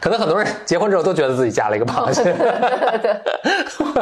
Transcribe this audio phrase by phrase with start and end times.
[0.00, 2.22] 可能很多人结婚之后都觉得自己嫁了一个螃蟹。
[2.24, 3.20] 对对，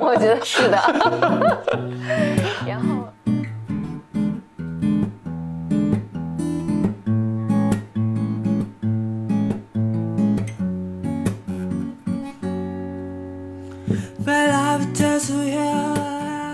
[0.00, 0.78] 我觉得是的。
[2.67, 2.84] 然后。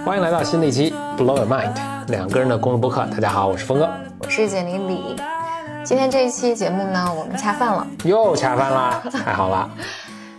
[0.05, 1.73] 欢迎来到新的一期 Blow Your Mind，
[2.09, 3.05] 两个人的公路播客。
[3.11, 3.89] 大家好，我是峰哥，
[4.21, 5.17] 我是简玲李。
[5.87, 9.71] 今天这一期节目呢，我们恰饭了，又恰饭啦， 太好了。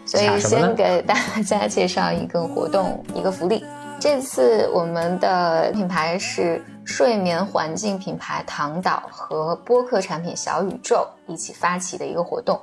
[0.06, 3.66] 所以先给大家介绍一个活动，一个福利。
[3.98, 12.60] 这次我们的品牌是睡眠环境品牌唐岛和播客产品小宇宙一起发起的一个活动。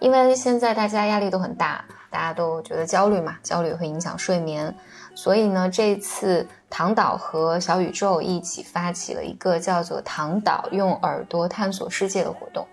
[0.00, 4.74] 因为现在大家压力都很大，大家都觉得焦虑嘛，焦虑会影响睡眠，
[5.14, 12.66] 所以呢，这次唐岛和小宇宙一起发起了一个叫做“唐岛用耳朵探索世界”的活动。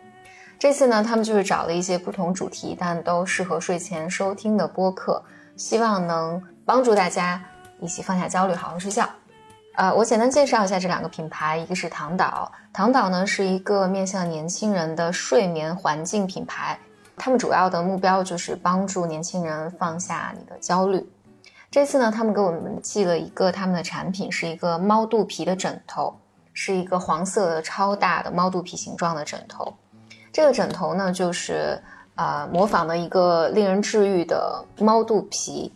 [0.57, 5.23] 这次呢，他们就是找了一些不同主题但都适合睡前收听的播客，
[5.55, 7.43] 希望能帮助大家
[7.79, 9.07] 一起放下焦虑，好好睡觉。
[9.75, 16.79] 呃，我简单介绍一下这两个品牌，一个是唐岛，唐岛呢是一个面向年轻人的睡眠环境品牌。
[17.17, 21.05] 他们主要的目标就是帮助年轻人放下你的焦虑。
[21.75, 26.15] 这次呢，他们给我们寄了一个他们的产品，是一个猫肚皮的枕头，
[26.53, 29.73] 是一个黄色的超大的猫肚皮形状的枕头。
[30.31, 31.77] 这个枕头呢，就是
[32.15, 35.69] 呃模仿了一个令人治愈的猫肚皮，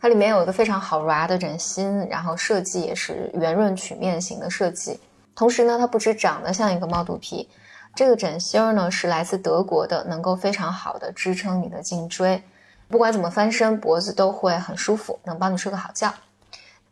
[0.00, 4.98] 它里面有一个非常好抓的枕芯，然后设计也是圆润曲面型的设计。
[5.36, 7.48] 同时呢，它不止长得像一个猫肚皮。
[7.94, 12.42] 这个枕芯儿呢是来自德国的，能够非常好的支撑你的颈椎，
[12.88, 16.12] 不管怎么翻身，脖子都会很舒服，能帮你睡个好觉。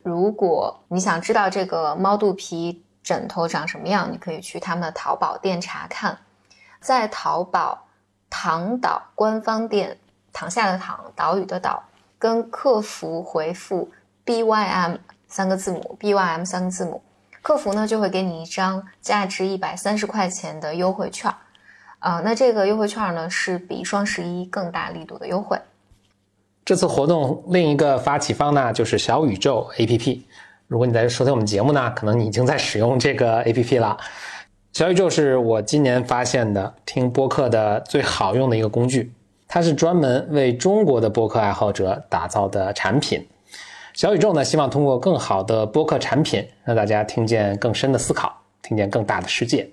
[0.03, 6.19] 如果你想知道这个猫肚皮枕头长什么样，你可以去他们的淘宝店查看，
[6.81, 7.87] 在淘宝
[8.29, 9.97] 躺岛官方店，
[10.33, 11.83] 躺下的躺，岛屿的岛，
[12.19, 13.91] 跟客服回复
[14.25, 14.97] B Y M
[15.29, 17.03] 三个字母，B Y M 三个字母。
[17.41, 21.33] 客服呢就会给你一张价值一百三十块钱的优惠券，
[21.99, 25.61] 啊，那这个优惠券呢是比双十一更大力度的优惠。
[26.65, 30.23] 这次活动另一个发起方呢就是小宇宙 APP。
[30.67, 33.97] 如果你在收听我们节目呢，可能你已经在使用这个 APP 了。
[34.73, 39.13] 小宇宙是我今年发现的听播客的最好用的一个工具，
[39.47, 43.25] 它是专门为中国的播客爱好者打造的产品。
[43.93, 49.69] 小宇宙呢，希望通过更好的播客产品，让大家听见更深的思考，听见更大的世界。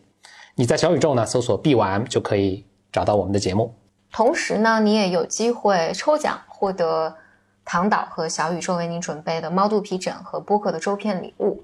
[0.55, 3.73] 你在小宇宙呢搜索 “BYM” 就可以找到我们的节目。
[4.11, 7.15] 同时呢，你也有机会抽奖，获得
[7.63, 11.63] 唐导和小宇宙为你准备的猫肚皮枕和播客的周片礼物。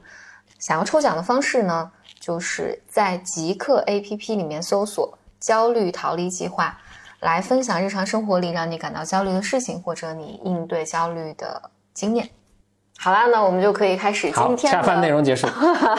[0.57, 6.79] 想要抽奖的方式呢，就是在极客 APP 里面搜索“焦虑逃离计划”，
[7.19, 12.29] 来分享日常生活里让你感到焦虑的事情，或者你应对焦虑的经验。
[12.97, 15.47] 好啦，那我们就可以开始今天的下饭内容结束。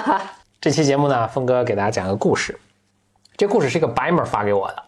[0.60, 2.59] 这期节目呢，峰哥给大家讲个故事。
[3.36, 4.82] 这故事是一个白妹发给我的，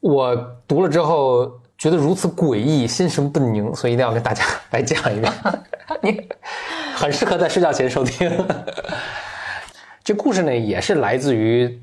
[0.00, 0.34] 我
[0.66, 5.32] 读了之后觉得如此诡异，心神不宁，所以一定要跟大家来讲一遍。
[6.02, 6.28] 你
[6.94, 8.30] 很适合在睡觉前收听。
[10.02, 11.80] 这故事呢，也是来自于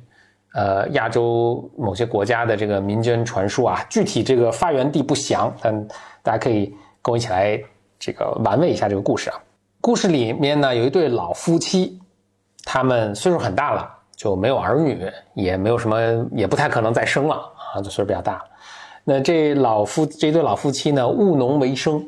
[0.54, 5.88] 呃亚洲某些国家的这个民间传说啊，具体这个发源地不详，但
[6.24, 7.60] 大家可以跟我一起来
[8.00, 9.40] 这个玩味一下这个故事啊。
[9.80, 12.00] 故事里面呢，有一对老夫妻，
[12.66, 17.36] 他们岁数很大了，就没有儿女，也没有什么，也不太可能再生了
[17.78, 18.42] 啊，就岁数比较大。
[19.04, 22.04] 那这老夫这对老夫妻呢，务农为生。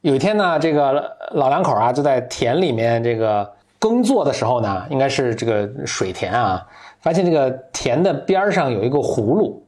[0.00, 6.64] 有一天呢，这个老两口啊，就在田里面这个耕作的时候呢，应该是这个水田啊，
[7.00, 9.64] 发现这个田的边上有一个葫芦，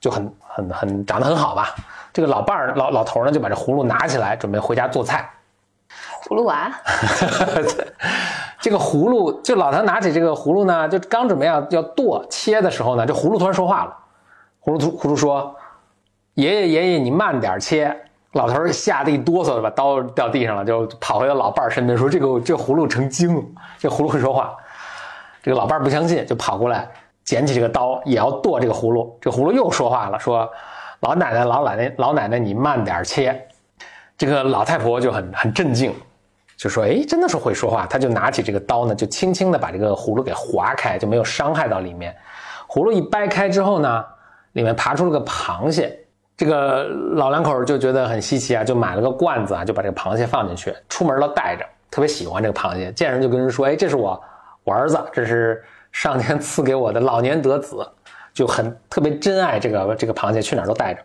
[0.00, 1.74] 就很很很长得很好吧。
[2.12, 5.28] 这个老伴儿老老头呢，就把这葫芦拿起来，准备回家做菜。
[6.28, 6.70] 葫芦娃，
[8.60, 13.96] 这个葫芦就老唐拿起这个葫芦呢，就刚准备要要剁切的时候呢，这葫芦突然说话了。
[14.66, 15.54] 葫芦葫芦说
[16.34, 17.96] ：“爷爷爷爷，你慢点切。”
[18.34, 23.42] 老头吓得一哆嗦，把刀掉地上了，就跑回到老伴儿身边说：“这个这葫芦成精了，
[23.78, 24.54] 这葫芦会说话。”
[25.40, 26.86] 这个老伴儿不相信，就跑过来
[27.24, 29.16] 捡起这个刀，也要剁这个葫芦。
[29.20, 30.50] 这葫芦又说话了，说
[31.00, 33.40] ：“老奶奶老奶奶老奶奶，你慢点切。”
[34.18, 35.94] 这个老太婆就很很震惊。
[36.56, 42.14] 就说：“哎，真的是会说话。”她就拿起这个刀呢，就轻轻的把这个葫芦给划开，就没有伤害到里面。
[42.68, 44.04] 葫芦一掰开之后呢，
[44.56, 45.96] 里面爬出了个螃蟹。
[46.34, 52.90] 这个老两口就觉得很稀奇啊，就买了个罐子啊，就把这个螃蟹放进去，出门都带着，特别喜欢这个螃蟹。
[52.92, 54.22] 见人就跟人说：“哎，这是我
[54.64, 55.62] 我儿子，这是
[55.92, 57.86] 上天赐给我的老年得子，
[58.34, 61.00] 就很特别珍爱这个这个螃蟹，去哪儿都带着。”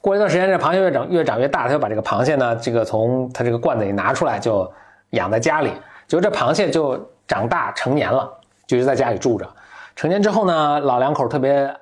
[0.00, 4.70] 过一段时间，这螃蟹越长越长越大，他就把这个螃蟹呢，这个从他这个罐子里拿出来，就
[5.10, 5.70] 养在家里。
[6.06, 8.30] 结果这螃蟹就长大成年了，
[8.66, 9.48] 就就在家里住着。
[9.94, 11.74] 成年之后呢，老两口特别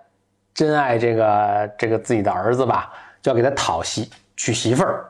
[0.60, 2.92] 珍爱这个这个自己的儿子吧，
[3.22, 5.06] 就要给他讨媳娶媳妇儿，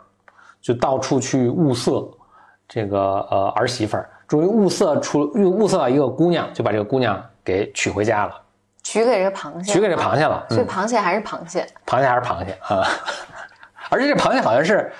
[0.62, 2.08] 就到处去物色
[2.69, 2.99] 这个
[3.32, 4.08] 呃儿媳妇儿。
[4.29, 8.41] 终于物色出物色到一个姑娘，就把这个姑娘给娶回家了。
[8.85, 12.87] 娶给这螃蟹，娶给这螃蟹了，所以螃蟹还是螃蟹，螃蟹还是螃蟹啊！
[13.91, 14.93] 而且这螃蟹好像是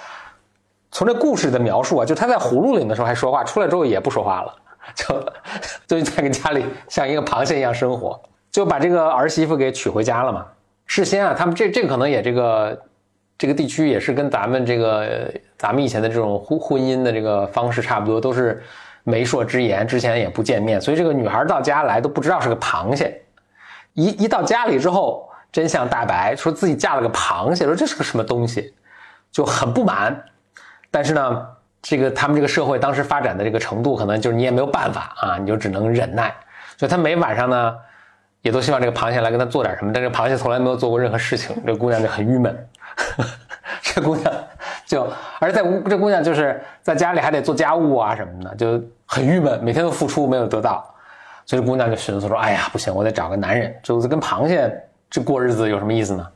[0.91, 4.55] 从这故事的描述啊，就他在葫芦里的时候还说话，出来之后也不说话了，
[4.97, 5.33] 就
[6.03, 8.21] 就在跟家里像一个螃蟹一样生活，
[8.51, 10.47] 就把这个儿媳妇给娶回家了嘛。
[10.87, 12.83] 事先啊，他们这这可能也这个
[13.39, 18.63] 这个地区也是跟咱们这个咱们以前的这种婚婚姻的这个方式差不多，都是
[19.05, 23.23] 媒妁之言，之前也不见面，所以这个女孩到家来都不知道是个螃蟹。
[23.95, 28.75] 一一到家里之后，真相大白，说自己嫁了个螃蟹，说这是个什么东西，
[29.33, 30.21] 就很不满。
[30.91, 31.47] 但是呢，
[31.81, 36.35] 这个他们这个社会当时发展的这个程度，可能就是你也没有办法啊，你就只能忍耐。
[36.77, 37.77] 所以他每晚上呢，
[38.43, 42.69] 也都希望这个螃蟹来跟他做点什么，但这个螃蟹从来没有做过任何事情，这姑娘就很郁闷。
[43.83, 44.33] 这姑娘
[44.87, 45.09] 就，
[45.39, 50.85] 而在这姑娘就是在家里还得做家务啊什么的，就很郁闷，每天都付出没有得到。
[51.47, 54.73] 所以这姑娘就寻思说：“哎呀，不行，我得找个男人，就是跟螃蟹
[55.09, 56.27] 这过日子有什么意思呢？”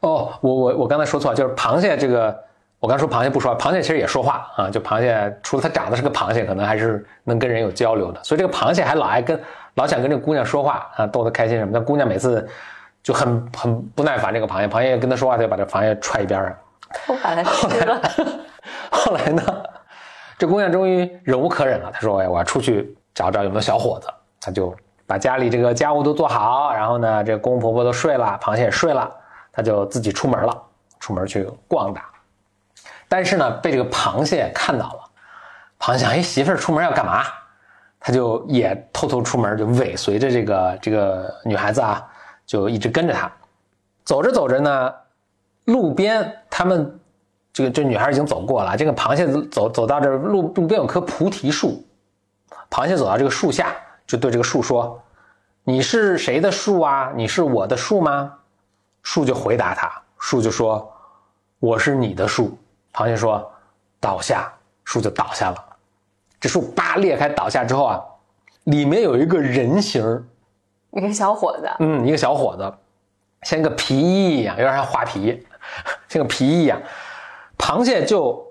[0.00, 2.36] 哦，我我我刚才说错，就是螃蟹这个，
[2.80, 4.68] 我刚说螃蟹不说，螃蟹其实也说话啊。
[4.68, 8.22] 就螃蟹，除了它长得是个螃蟹，可能还是能跟人有交流的。
[8.24, 9.40] 所以这个螃蟹还老爱跟
[9.74, 11.70] 老想跟这个姑娘说话啊，逗她开心什么。
[11.72, 12.46] 但姑娘每次
[13.02, 16.54] 就很很不耐烦这个螃蟹，螃蟹跟她说话，她就把这螃蟹踹一边上，
[17.08, 18.00] 都把它吃了。
[18.92, 19.42] 后来呢，
[20.38, 24.08] 这姑娘终于忍无可忍了，她说：“哎，我要出去找找有没有小伙子。”
[24.40, 24.74] 她就
[25.06, 29.10] 把家里这个家务都做好，然后呢，这公公婆婆都睡了，螃蟹也睡了，
[29.50, 30.62] 她就自己出门了，
[31.00, 32.04] 出门去逛荡。
[33.08, 35.00] 但是呢，被这个螃蟹看到了，
[35.78, 37.24] 螃蟹想：哎，媳妇儿出门要干嘛？
[38.02, 42.04] 他就也偷偷出门，就尾随着这个这个女孩子啊，
[42.44, 43.30] 就一直跟着她。
[44.04, 44.92] 走着走着呢，
[45.66, 46.98] 路边他们
[47.52, 51.84] 这个这女孩已经走过了，这个螃蟹走走到这路路边有棵菩提树，
[52.68, 53.74] 螃蟹走到这个树下。
[54.04, 55.00] 就对这个树说
[55.64, 57.12] ：“你是谁的树啊？
[57.14, 58.34] 你是我的树吗？”
[59.02, 60.92] 树就回答他，树就说
[61.60, 62.58] ：“我是你的树。”
[62.92, 63.50] 螃蟹说
[64.00, 64.52] ：“倒下。”
[64.84, 65.71] 树就倒下了。
[66.42, 68.02] 这树叭裂开倒下之后啊，
[68.64, 70.02] 里面有一个人形
[70.90, 72.74] 一个小伙子，嗯，一个小伙子，
[73.42, 75.46] 像一个皮衣一样，有点像画皮，
[76.10, 76.82] 像个皮衣一样。
[77.56, 78.44] 螃蟹就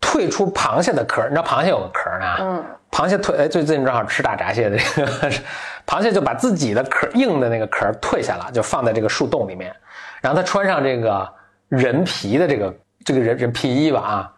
[0.00, 2.64] 退出螃蟹的壳，你知道螃蟹有个壳呢，嗯。
[2.92, 5.30] 螃蟹退哎，最近正好吃大闸蟹的这个
[5.84, 9.74] 螃蟹就把自己的壳硬的那个壳退下了，就放在这个树洞里面。
[10.22, 11.28] 然后它穿上这个
[11.68, 12.74] 人皮的这个
[13.04, 14.32] 这个人人皮衣吧啊，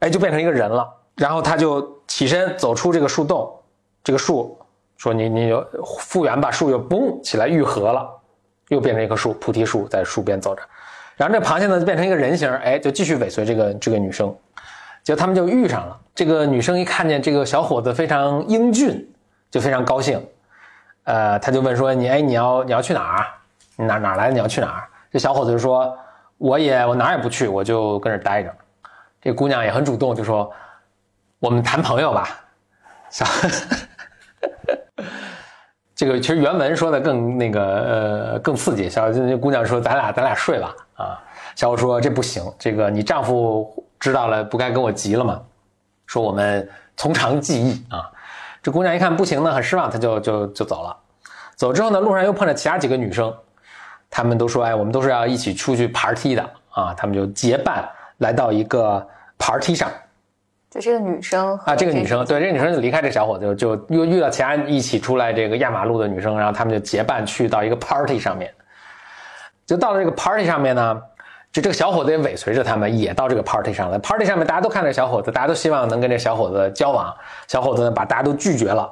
[0.00, 0.88] 哎，就变成一个人了。
[1.14, 3.50] 然后他就起身走出这个树洞，
[4.04, 4.58] 这个树
[4.98, 5.66] 说：“你你就
[5.98, 8.06] 复原吧。”树又嘣起来愈合了，
[8.68, 10.60] 又变成一棵树，菩提树在树边走着。
[11.16, 14.34] 然后这螃蟹呢就变成一个人形，哎，就继续尾随这个这个女生。
[15.02, 15.98] 就他们就遇上了。
[16.14, 19.10] 这个女生一看见这个小伙子非常英俊，
[19.50, 20.22] 就非常高兴。
[21.04, 23.26] 呃，他就问说：“你哎，你要你要去哪儿？
[23.86, 24.34] 哪哪来的？
[24.34, 25.96] 你要去哪儿？”这小伙子就说
[26.36, 28.54] ：“我也我哪儿也不去，我就跟这待着。”
[29.22, 30.52] 这姑娘也很主动，就说
[31.42, 32.28] ：“我们谈朋友吧。”
[33.10, 33.26] 小，
[35.92, 38.88] 这个其实原文说的更那个呃更刺激。
[38.88, 41.20] 小这姑娘说：“咱俩咱俩睡吧。”啊，
[41.56, 45.40] 小伙说：“这不行，这个你丈夫。”知道了，不该跟我急了吗？
[46.06, 48.10] 说我们从长计议啊。
[48.62, 50.96] 这姑娘一看不行呢，很失望，她就就就走了。
[51.56, 53.34] 走之后呢，路上又碰着其他几个女生，
[54.08, 59.06] 她们都说：“哎，我们都是要一起出去牌踢的啊。”她们就结伴来到一个
[59.36, 59.90] 牌踢上。
[60.72, 68.50] 就这个女生啊，这个女生对这个女生就离开这小伙子，就又遇到其他一起出来这个压马路的女生，然后他们就结伴去到一个 party 上面。
[69.66, 71.02] 就到了这个 party 上面呢。
[71.52, 73.98] 就这个小伙子也尾随着他们，也到这个 party 上了。
[73.98, 77.14] party 上面大家都看着小伙子，大家都希望能跟这小伙子交往。
[77.46, 78.90] 小伙子呢，把大家都拒绝了。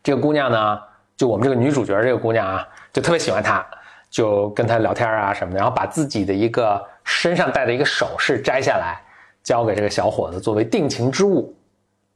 [0.00, 0.80] 这个姑娘呢，
[1.16, 3.66] 就我们这个女主角这个姑娘啊，就特别喜欢他，
[4.08, 9.02] 就跟他聊天啊什么的，然后把自己的一个身上戴的一个首饰摘下来，
[9.42, 11.54] 交给这个小伙子作为定情之物。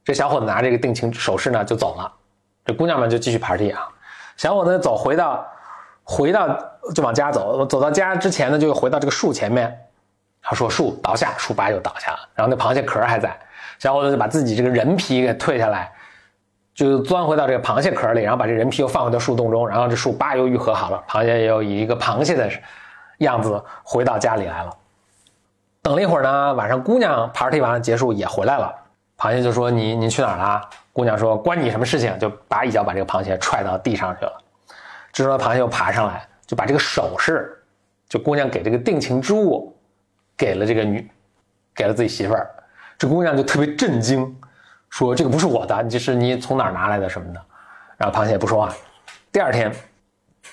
[0.03, 2.11] 这小伙子拿这个定情首饰呢就走了，
[2.65, 3.87] 这姑娘们就继续 party 啊。
[4.37, 5.45] 小伙子走回到。
[6.07, 6.47] 回到
[6.93, 9.75] 就往家走，走到家之前呢，就回到这个树前面。
[10.39, 12.19] 他说：“树倒下，树叭就倒下了。
[12.35, 13.35] 然后那螃蟹壳还在，
[13.79, 15.91] 小伙子就把自己这个人皮给退下来，
[16.75, 19.67] 就钻回到这个螃蟹壳里，然后把这人皮又放回到树洞中。
[19.67, 22.47] 然后这树叭又愈合好了，螃蟹又以一个螃蟹的
[23.17, 24.71] 样子回到家里来了。
[25.85, 28.73] 等了一会儿呢，晚上姑娘 party 完了结束也回来了，
[29.19, 30.59] 螃蟹就说：“你你去哪儿了？”
[30.91, 34.33] 姑娘说：“关你什么事情？”就叭一脚把这个螃蟹踹到地上去了。
[35.13, 37.55] 这时候螃蟹又爬上来，就把这个首饰，
[38.09, 39.77] 就姑娘给这个定情之物，
[40.35, 41.07] 给了这个女，
[41.75, 42.49] 给了自己媳妇儿。
[42.97, 44.35] 这姑娘就特别震惊，
[44.89, 47.39] 说：“这个不是我的，这是你从哪儿拿来的什么的？”
[47.95, 48.73] 然后螃蟹不说话。
[49.31, 49.71] 第二天，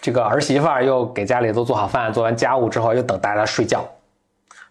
[0.02, 3.82] 这个儿媳妇儿又给家里都做好饭，做完家务之后，又等大家睡觉。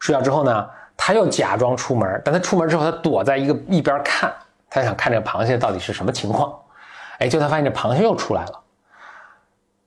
[0.02, 0.68] 睡觉之后呢，
[0.98, 4.34] 他又假装出门，但他出门之后，他躲在一个一边看，
[4.70, 6.54] 他想看这个螃蟹到底是什么情况。
[7.20, 8.60] 哎，就他发现这螃蟹又出来了。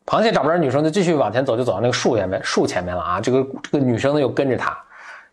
[0.06, 3.20] 螃蟹找不着女生，就继续往前走，就走到那个树前面，树前面了啊。
[3.20, 4.76] 这个这个女生呢又跟着他。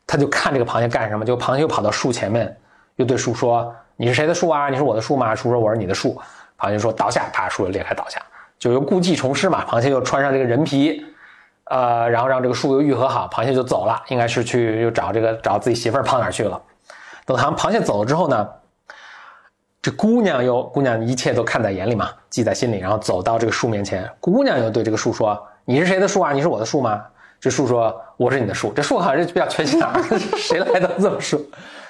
[0.08, 1.24] 他就看这个螃蟹干什么？
[1.24, 2.58] 就螃蟹又跑到树前面，
[2.96, 4.68] 又对树说：“你是谁的树啊？
[4.68, 6.20] 你是我的树吗？”树说：“我是你的树。”
[6.58, 8.20] 螃蟹说：“倒下！”啪，树就裂开倒下。
[8.58, 11.06] 就又故技重施嘛，螃蟹又穿上这个人皮，
[11.72, 16.62] 呃，然后让这个树又愈合好，螃蟹就走了，应该是去又找这个找自己媳妇儿跑哪儿去了。
[17.26, 18.46] 等螃螃蟹走了之后呢，
[19.82, 26.34] 这姑娘又姑娘一切都看在眼里嘛，记在心里，然后走到这个树面前，姑娘又对这个树说：“你是谁的树啊？
[26.34, 27.02] 你是我的树吗？”
[27.40, 29.88] 这树说：“我是你的树。”这树好像是比较缺心眼，
[30.38, 31.40] 谁来都这么说。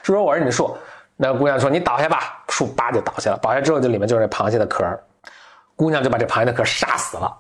[0.04, 0.78] 树说：“我是你的树。”
[1.18, 3.40] 那姑娘说：“你倒下吧。”树叭就倒下了。
[3.42, 4.86] 倒下之后，这里面就是螃蟹的壳
[5.76, 7.36] 姑娘就把这螃蟹的壳杀死了，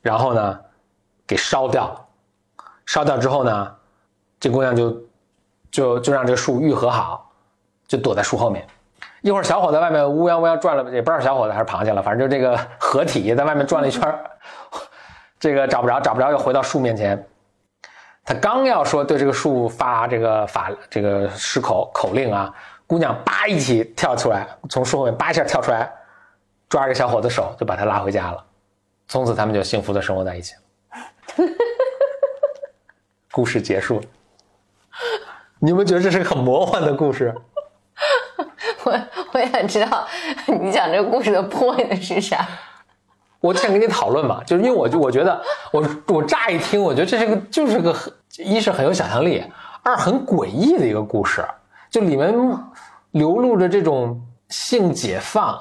[0.00, 0.60] 然后呢，
[1.26, 2.08] 给烧掉。
[2.86, 3.74] 烧掉之后呢，
[4.40, 5.02] 这姑娘就
[5.70, 7.30] 就就让这个树愈合好，
[7.86, 8.66] 就躲在树后面。
[9.22, 14.02] 一会儿，小伙在外面乌泱乌泱转了，也不知道小伙子还是螃蟹了，反正就这个合体在外面转了一圈
[15.38, 17.24] 这个找不着，找不着，又回到树面前。
[18.24, 22.52] 他刚要说对这个树发这个法这个施口口令啊，
[22.86, 25.92] 姑娘叭一起跳出来，从树后面叭一下跳出来，
[26.68, 28.44] 抓着小伙子手就把他拉回家了。
[29.06, 30.61] 从此他们就幸福的生活在一起了。
[33.32, 34.02] 故事结束。
[35.58, 37.34] 你们觉得这是个很魔幻的故事？
[38.84, 38.92] 我
[39.32, 40.06] 我想知道
[40.46, 42.46] 你讲这个故事的 point 是啥。
[43.40, 47.96] 我想跟你讨论嘛，就是因为我就我觉得我我乍一听，我觉得这是个就是个
[48.38, 49.44] 一是很有想象力，
[49.82, 51.44] 二很诡异的一个故事，
[51.90, 52.32] 就里面
[53.10, 55.60] 流露着这种性解放，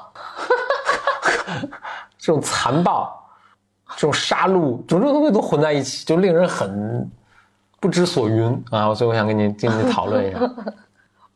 [2.17, 3.20] 这种残暴，
[3.95, 7.09] 这种杀戮，种种东西都混在一起，就令人很
[7.79, 8.93] 不知所云啊！
[8.93, 10.39] 所以我想跟你跟你 讨论一下，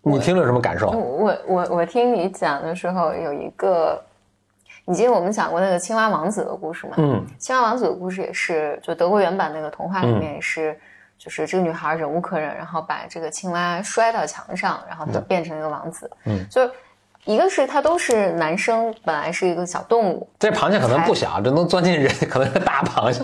[0.02, 0.90] 你听了有什么感受？
[0.90, 4.02] 我我我听你讲的时候有一个。
[4.88, 6.94] 你记得我们讲过那个青蛙王子的故事吗？
[6.98, 10.80] 嗯，青蛙王子的故事也是，就德国原版那个童话里面也是，
[11.18, 16.08] 就是这个女孩忍无可忍，然后把这个青蛙摔到墙上，然后变成一个王子。
[16.26, 16.70] 嗯，就
[17.26, 23.22] 一个是它都是男生，本来是一个小动物，这螃蟹可能不小，这能钻进人，可能是大螃蟹，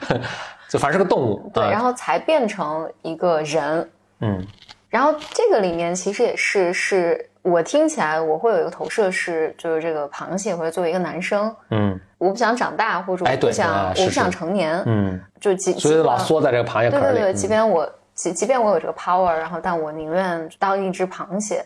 [0.68, 1.50] 就反正是个动物。
[1.52, 3.90] 对，然后才变成一个人。
[4.20, 4.46] 嗯，
[4.88, 7.26] 然后这个里面其实也是是。
[7.42, 17.02] 我听起来，我会有一个投射是，就是这个螃蟹，或者作为一个男生，嗯，我不想长大，或者我不想，我不想成年，嗯，就即所以老缩在这个螃蟹壳里。
[17.02, 21.64] 对对对，即便我即即便我有这个 power，然后但我宁愿当一只螃蟹，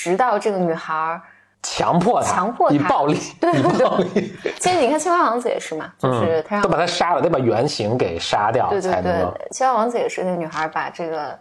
[0.00, 1.20] 直到这个女孩
[1.62, 4.32] 强迫他，强迫他以暴力， 对暴力。
[4.60, 11.36] 其实你看青蛙王子也是嘛，就是他让都把他杀了，得把原型给杀掉，对对对，青蛙王子也是那个女孩把这个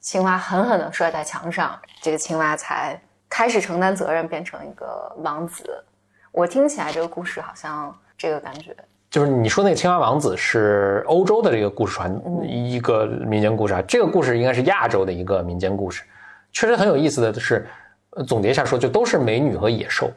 [0.00, 2.98] 青蛙狠狠的摔在墙上，这个青蛙才。
[3.30, 5.84] 开始承担责任，变成一个王子。
[6.32, 8.74] 我听起来这个故事好像这个感觉，
[9.10, 13.82] 就是你说那个青蛙王子是欧洲的这个故事传一个民间故事啊。
[13.86, 16.04] 这个故事应该是亚洲的一个民间故事，
[16.52, 17.68] 确实很有意思的是，
[18.26, 20.10] 总结一下说，就都是美女和野兽。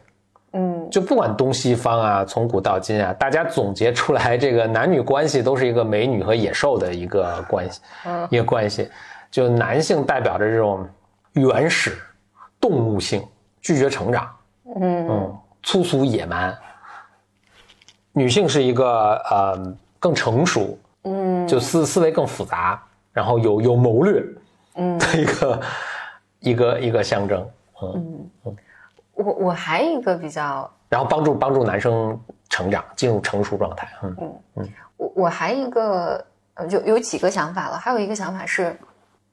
[0.53, 7.81] 嗯，就不管东西方啊，从古到今啊，大家总结出来这个男女关系都是一个美女和野兽的一个关系，
[8.29, 8.89] 一个关系。
[9.29, 10.87] 就男性代表着这种
[11.33, 11.97] 原始。
[12.59, 13.25] 动物性
[13.59, 14.29] 拒绝成长，
[14.75, 16.55] 嗯嗯，粗俗野蛮。
[18.13, 22.79] 女性是一个呃更成熟，嗯，就思思维更复杂，
[23.11, 24.23] 然后有有谋略，
[24.75, 25.61] 嗯，的一个
[26.39, 27.43] 一个一个象征，
[27.95, 28.55] 嗯嗯。
[29.13, 32.19] 我我还一个比较，然后帮助帮助男生
[32.49, 34.69] 成长进入成熟状态，嗯嗯嗯。
[34.97, 36.23] 我我还一个
[36.69, 38.77] 有有几个想法了，还有一个想法是，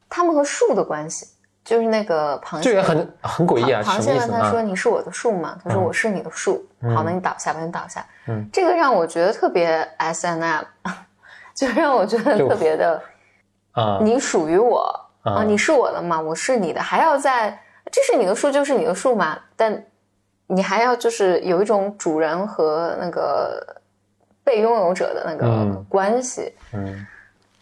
[0.08, 1.26] 他们和树的关系。
[1.64, 3.82] 就是那个螃蟹，这个很很诡异啊！
[3.84, 8.02] 螃蟹问他说：“你是我的树吗？”他说：“我是你的树。”好，那你倒下吧，你倒下。
[8.26, 10.64] 嗯，这个让我觉得特别 S N M，
[11.54, 13.02] 就让我觉得特别的
[13.72, 19.84] 啊，你属于我啊，你是我的嘛，我是你的，还要在这是你的树就是你的树嘛，但
[20.46, 23.62] 你还要就是有一种主人和那个
[24.42, 26.52] 被拥有者的那个关系。
[26.72, 27.06] 嗯，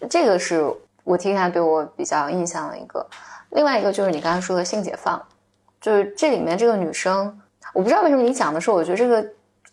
[0.08, 0.64] 这个是
[1.04, 3.04] 我听下来对我比较印象的一个。
[3.50, 5.20] 另外一个就是你刚才说的性解放，
[5.80, 7.40] 就是这里面这个女生，
[7.72, 9.22] 我不知道为什么你讲的时候，我觉得这个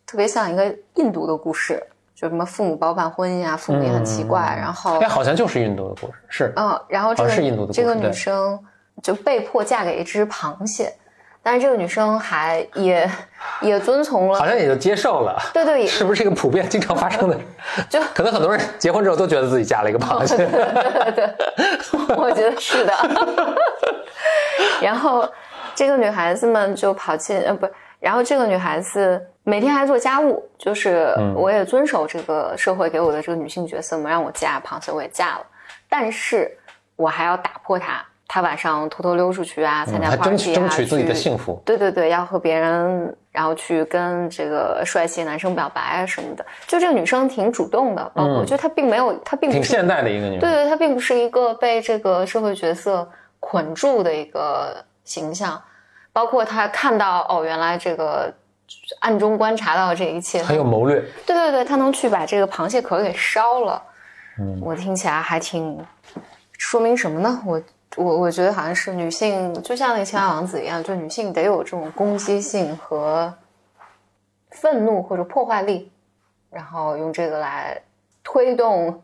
[0.06, 1.84] 特别像一个印度的故事，
[2.16, 6.54] 就什么父母包办婚姻啊，父母也很奇怪，然后哎，好像就是印度的故事，是。
[6.56, 8.58] 嗯，然后这个是印度的故事这个女生
[9.02, 10.94] 就被迫嫁给一只螃蟹。
[11.46, 13.10] 但是这个女生还也
[13.60, 15.38] 也遵从了，好像也就接受了。
[15.54, 17.38] 对对，是不是一个普遍经常发生的？
[17.90, 20.38] 就可能很多人结婚之后都觉得自己嫁了一个螃蟹。
[20.38, 22.94] 对对对，我觉得是的。
[24.82, 25.30] 然后
[25.76, 27.68] 这个女孩子们就跑进呃不，
[28.00, 35.46] 然后这个女孩子每天还做家务，就是我也遵守这个社会给我的这个女性角色嘛，让我嫁螃蟹我也嫁了，
[35.90, 36.58] 但是
[36.96, 38.02] 我还要打破它。
[38.34, 41.62] 他晚上偷偷溜出去啊，参加 party 啊，争取自己的幸福。
[41.64, 46.44] 对对对，要和别人，然后去跟这个帅气男生表白啊什么的。
[46.66, 50.40] 就这个女生挺主动的，包括我觉得她并没有，她并不挺现代的一个女生。
[50.40, 53.08] 对对，她并不是一个被这个社会角色
[53.40, 55.62] 捆住的一个形象。
[56.12, 58.34] 包括她看到哦，原来这个
[59.02, 61.00] 暗中观察到这一切，很有谋略。
[61.28, 63.80] 对对对，她能去把这个螃蟹壳给烧了。
[64.40, 65.78] 嗯，我听起来还挺
[66.58, 67.40] 说明什么呢？
[67.46, 67.62] 我。
[67.96, 73.32] 我我觉得好像是女性，就像那个青蛙王子一样，就女性得有这种攻击性和
[74.50, 75.92] 愤怒或者破坏力，
[76.50, 77.80] 然后用这个来
[78.24, 79.02] 推动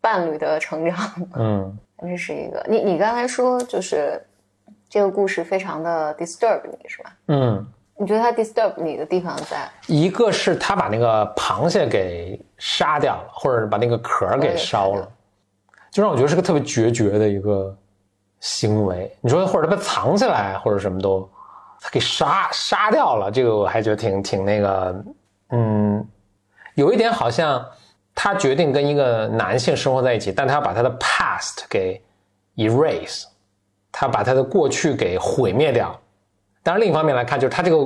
[0.00, 0.96] 伴侣的成长。
[1.34, 2.64] 嗯， 这是一个。
[2.68, 4.24] 你你刚才说就是
[4.88, 7.12] 这个故事非常的 disturb 你是吧？
[7.26, 9.68] 嗯，你觉得它 disturb 你的地方在？
[9.88, 15.08] 一个是他把那个螃蟹给杀掉了，或者把那个壳给烧了，
[15.90, 17.76] 就让我觉得是个特别决绝的一个。
[18.40, 21.28] 行为，你说或者他把藏起来，或者什么都，
[21.80, 25.04] 他给杀杀掉了，这个我还觉得挺挺那个，
[25.50, 26.06] 嗯，
[26.74, 27.64] 有一点好像
[28.14, 32.02] 他决定跟一个男性生活在一起，但他要把他的 past 给
[32.56, 33.24] erase，
[33.92, 35.98] 他把他的过去给毁灭掉。
[36.62, 37.76] 当然，另一方面来看，就是他这个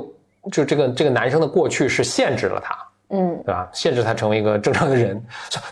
[0.51, 2.77] 就这个这个男生的过去是限制了他。
[3.09, 3.69] 嗯，对吧？
[3.71, 5.21] 限制他成为一个正常的人，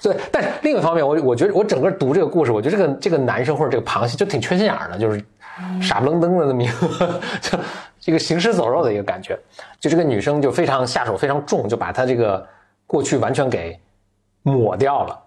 [0.03, 0.15] 对。
[0.31, 5.23] 但是另一方面，我我觉得我整个读这个故事，我觉得这个这个男生或者这个螃蟹就挺缺心眼的，就是
[5.81, 7.57] 傻不愣登的那么一个， 就
[7.99, 9.37] 这个行尸走肉的一个感觉。
[9.79, 12.47] 就这个女生就非常下手非常重，就把他这个
[12.85, 13.79] 过去完全给
[14.43, 15.19] 抹掉了。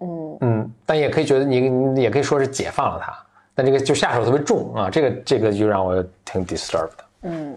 [0.00, 3.16] 嗯嗯，但也可以觉得你你也可以说是解放了他，
[3.54, 6.90] 但这个就下手特别重啊，这个这个就让我挺 disturbed。
[7.22, 7.56] 嗯，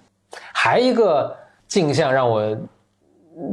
[0.54, 1.36] 还一个
[1.68, 2.56] 镜像让我。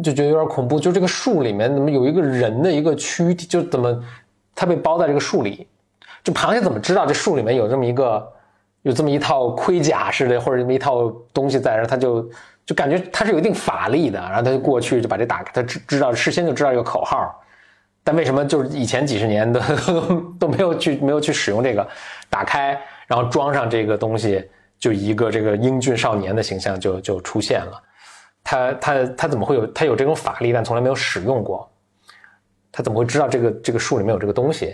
[0.02, 3.46] 就觉得有点恐怖，就这个树里面怎么有一个人的一个躯体？
[3.46, 4.02] 就怎么
[4.54, 5.66] 他被包在这个树里？
[6.24, 8.26] 这螃蟹怎么知道这树里面有这么一个
[8.82, 11.74] 有这么一套盔甲似的，或者这么一套东西在？
[11.74, 12.28] 然后他就
[12.64, 17.40] 就感觉他是有一定法力的，然后他就过去就把这打开，他知知道事先就知道这个口号。
[18.02, 19.60] 但为什么就是以前几十年都
[20.38, 21.86] 都没有去没有去使用这个？
[22.30, 24.44] 打开然后装上这个东西，
[24.78, 27.82] 就一个这个英俊少年的形象就就出现了。
[28.48, 31.68] 他他他怎么会有他有这种法力，但从来没有使用过？
[32.70, 34.66] 他怎么会知道这个这个树里面有这个东西？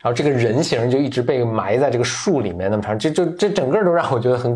[0.00, 4.52] 然后这个人形就一直被埋在这个树里面那么长，这就这整个都让我觉得很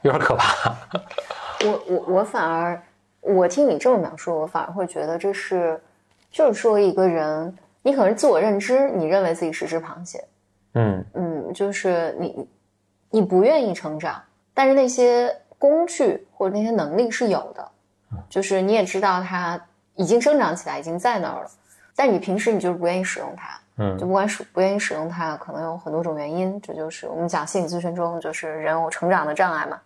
[0.00, 0.74] 有点可怕。
[1.66, 2.80] 我我我反而
[3.20, 5.78] 我听你这么描述，我反而会觉得这是
[6.30, 10.24] 就是说一个人，你可能是自我认知，你认为自己是只螃蟹，
[10.72, 12.48] 嗯嗯，就是你
[13.10, 14.22] 你不愿意成长，
[14.54, 15.30] 但是那些。
[15.60, 17.68] 工具或者那些能力是有的，
[18.28, 19.60] 就是你也知道它
[19.96, 21.50] 已经生长起来，已经在那儿了，
[21.96, 26.60] 但你平时你就是不愿意使用它，嗯，就不管使不愿意使用它，可能有很多种原因。
[26.60, 29.80] 这就是我们讲心理咨询中，就是人有成长的障碍嘛，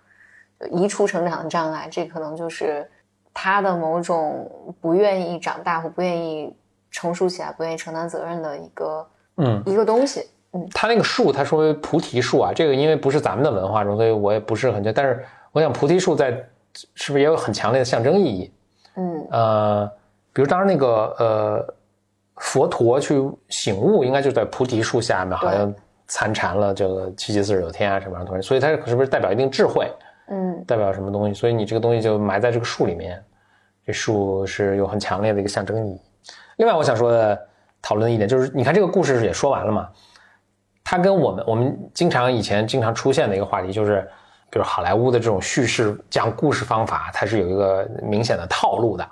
[0.61, 2.87] 就移除成长的障碍，这可能就是
[3.33, 6.55] 他的某种不愿意长大或不愿意
[6.91, 10.29] 成熟起来、不愿意承担责任的一个，嗯，一个东西。
[10.53, 15.25] 嗯，他那个树，他说菩提树啊，这个因为不是咱们的文化中，所以我也不是很，但是。
[15.53, 16.31] 我想菩提树在
[16.95, 18.53] 是不是也有很强烈的象征意义？
[18.97, 19.87] 嗯，呃，
[20.33, 21.75] 比如当时那个呃
[22.37, 25.75] 佛陀去醒悟，应该就在菩提树下面，好像
[26.07, 29.93] 参禅了这个七七四十九天啊什么样的东西，所以它是不是代表一定智慧？
[30.29, 31.35] 嗯，代表什么东西？
[31.35, 33.23] 所以你这个东西就埋在这个树里面，
[33.85, 36.01] 这树是有很强烈的一个象征意义。
[36.57, 37.39] 另外，我想说的
[37.83, 39.89] 讨论的一点就是，你看这个故事也说完了嘛，
[40.83, 44.09] 它跟我们我们经常以前经常出现的一个话题就是。
[44.53, 49.03] 比如好莱坞的这种叙事讲故事方法，它是有一个明显的套路的，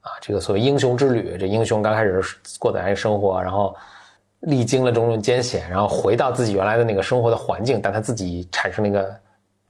[0.00, 2.20] 啊，这个所谓英雄之旅，这英雄刚开始
[2.58, 3.76] 过的生活，然后
[4.40, 9.16] 历经了种种艰险，然后回到自己原来的那个生活的环境，但他自己产生了一个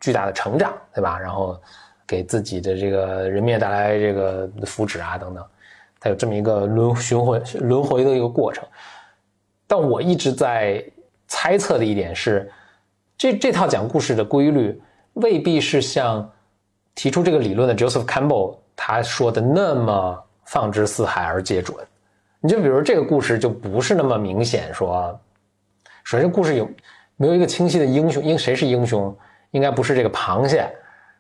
[0.00, 1.18] 巨大的成长，对吧？
[1.18, 1.60] 然后
[2.06, 5.44] 给自己的这个人面带来这个福祉啊等等，
[6.00, 8.64] 它有这么一个轮循环轮回的一个过程。
[9.66, 10.82] 但我一直在
[11.28, 12.50] 猜测的一点是，
[13.18, 14.80] 这这套讲故事的规律
[15.14, 16.30] 未必是像
[16.94, 21.76] 提出这个理论的 Joseph Campbell 他说的那么放之四海而皆准。
[22.40, 25.18] 你就比如这个故事就不是那么明显说，
[26.02, 26.68] 首先故事有
[27.16, 28.22] 没有一个清晰的英雄？
[28.22, 29.16] 因谁是英雄？
[29.52, 30.68] 应该不是这个螃蟹，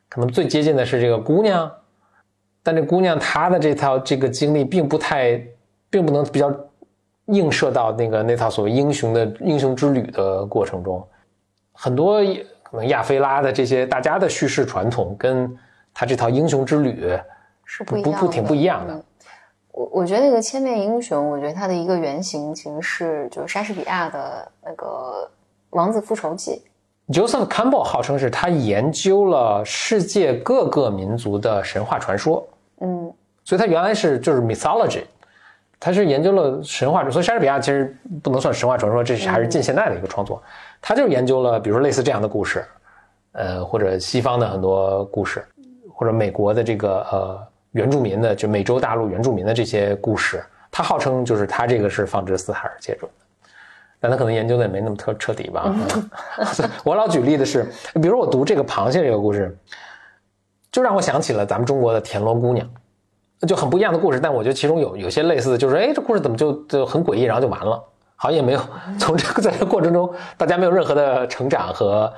[0.08, 1.70] 可能最接近的是这个姑娘。
[2.62, 5.40] 但这姑娘她的这套这个经历并不太，
[5.90, 6.52] 并不能比较
[7.26, 11.06] 映射到那个那套所谓英雄的英雄之旅的过程中。
[11.72, 12.20] 很多
[12.72, 15.54] 可能亚非拉的这些大家的叙事传统，跟
[15.92, 17.06] 他这套英雄之旅
[17.66, 19.04] 是不不不挺不一样的。
[19.72, 24.86] 我我觉得那个千面英雄，我觉得它的一个原型其实是就是莎士比亚的那个
[25.76, 26.62] 《王子复仇记》。
[27.14, 32.46] Joseph Campbell 号称是他研究了世界各个民族的神话传说。
[32.80, 33.12] 嗯，
[33.44, 35.02] 所以他原来是就是 mythology，
[35.78, 40.42] 他是研究了神话，所以莎士比亚其实不能算神话传说，这是还是近现代的一个创作。
[40.82, 42.62] 他就是研究了，比如说类似这样的故事，
[43.32, 45.42] 呃，或者西方的很多故事，
[45.94, 50.44] 或者美国的这个呃原住民的，就美洲大陆原住民的这些故事。
[50.70, 53.48] 他号称就是他这个是放置四海而皆准的，
[54.00, 55.74] 但他可能研究的也没那么特彻底吧。
[56.84, 59.56] 我老举例的是，比如我读这个螃蟹这个故事。
[60.72, 62.66] 就让我想起了咱们中国的田螺姑娘，
[63.46, 64.18] 就很不一样的故事。
[64.18, 67.84] 但我觉得其中有有些类似的，就是哎，这故事怎么就就很诡异，然后就完了，
[68.22, 68.60] 好像也没有
[69.00, 72.12] 从这个在这过程中，大家没有任何的成长和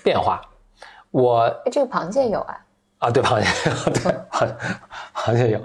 [0.00, 0.40] 变化。
[1.10, 2.56] 我这个螃蟹有啊？
[2.98, 4.48] 啊，对，螃蟹， 对，螃
[5.12, 5.60] 螃蟹有。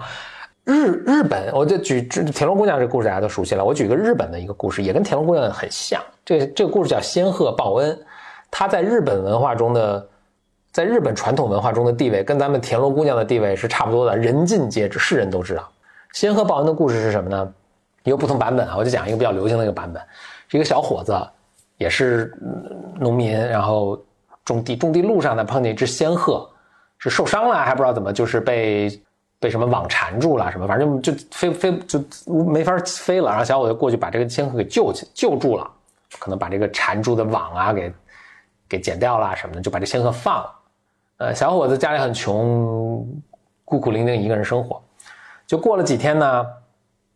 [0.64, 3.64] 日日本，我就举田螺姑娘这故事大家都熟悉了。
[3.64, 6.02] 我举个日本的一个故事，也跟田螺姑娘很像。
[6.26, 7.96] 这个这个故事叫仙鹤报恩，
[8.50, 10.10] 它在日本文化中的。
[10.72, 15.72] 在日本传统文化中的地位跟咱们田螺姑娘的地位是差不多的，人尽皆知，世人都知道。
[16.12, 17.54] 仙鹤报恩的故事是什么呢？
[18.12, 20.02] 有不同版本啊，我就讲一个比较流行的一个版本。
[20.52, 21.14] 一个小伙子，
[21.78, 22.34] 也是
[23.00, 24.02] 农民，然后
[24.46, 26.50] 种地，种地路上呢碰见一只仙鹤，
[26.98, 29.02] 是受伤了还不知道怎么，就是被
[29.40, 33.30] 被什么网缠住了什么，反正就飞飞就没法飞了。
[33.30, 35.70] 然后小伙子过去把这个仙鹤给救起救住了，
[36.20, 37.94] 可能把这个缠住的网啊给
[38.70, 40.56] 给剪掉了什么的，就把这仙鹤放了。
[41.18, 43.08] 呃，小伙子家里很穷，
[43.66, 44.82] 孤苦伶仃一个人生活。
[45.48, 46.46] 就过了几天呢，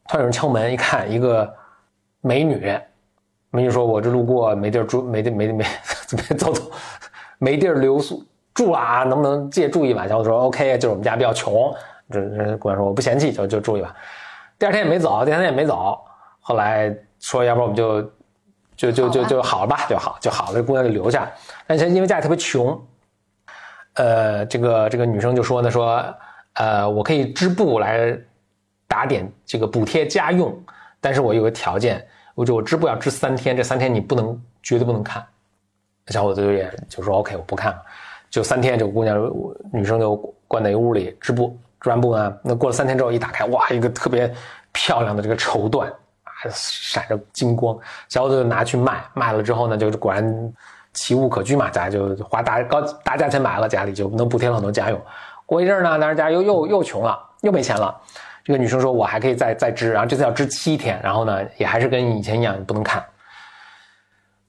[0.10, 1.54] 突然有人敲门，一看一个
[2.22, 2.76] 美女，
[3.52, 5.64] 美女说：“我这路过没地儿住，没地没没
[6.08, 6.72] 怎么走走，
[7.38, 11.72] 没地儿留宿住了啊，能不能借住一晚？”小伙子说：“OK，就是我们家比较穷。”
[12.10, 13.96] 这这姑娘说：“我不嫌弃，就就住一晚。”
[14.58, 16.00] 第二天也没走，第三天也没走。
[16.40, 18.02] 后来说：“要不然我们就
[18.76, 21.30] 就就就就好了吧，就好就好了。”这姑娘就留下。
[21.68, 22.84] 但是因为家里特别穷。
[23.94, 26.04] 呃，这个这个女生就说呢，说，
[26.54, 28.20] 呃，我可以织布来
[28.90, 30.54] 打点这个补贴家用，
[31.00, 35.26] 但是我有个条件，我就我织布要织三天，这三天你不能绝对不能看。
[36.08, 37.82] 小伙子就也就说 OK，我不看了，
[38.30, 39.18] 就三天，这个姑娘
[39.72, 44.30] 女生就关在一屋里织布，织完布呢，那过了三天之后一打开，哇，一个特别
[44.74, 45.86] 漂亮的这个绸缎
[46.24, 47.78] 啊，闪着金光，
[48.10, 50.54] 小伙子就拿去卖，卖了之后呢，就果然。
[50.92, 55.00] 奇物可居嘛，家就花大高大价钱买了，家里就能补贴了很多家用。
[55.46, 57.96] 过一阵呢，男人家又又又穷了，又没钱了。
[58.50, 63.06] 这个女生说：“我还可以再再织，然后这次要织七天，然后呢，也还是跟以前一样，不能看。”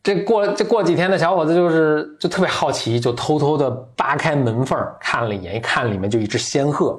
[0.02, 6.98] 这过这过几天的小伙子就是就特别好奇，就偷偷的扒开门缝看了一眼，一看里面就一只仙鹤，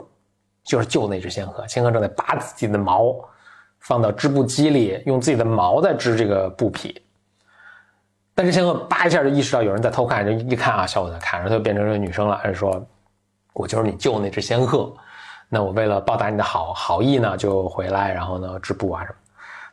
[0.64, 1.66] 就是救那只仙鹤。
[1.68, 3.16] 仙鹤正在拔自己的毛，
[3.80, 7.02] 放到织布机里，用自己的毛在织这个布匹。
[8.36, 12.80] 但是仙鹤扒一下就意识到有人在偷看，就一看啊，小伙子看，然后他就变成这个女生了，就说
[13.54, 14.94] ：“我就是你救那只仙鹤，
[15.54, 19.16] 那我为了报答你的好好意呢，就回来，然后呢织布啊什么。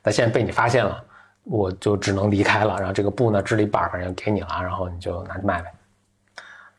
[0.03, 1.01] 但现在被你发现了，
[1.45, 2.77] 我就只能离开了。
[2.79, 5.73] 然后这个布呢织了一半，反正给你了，然后你就拿去卖呗。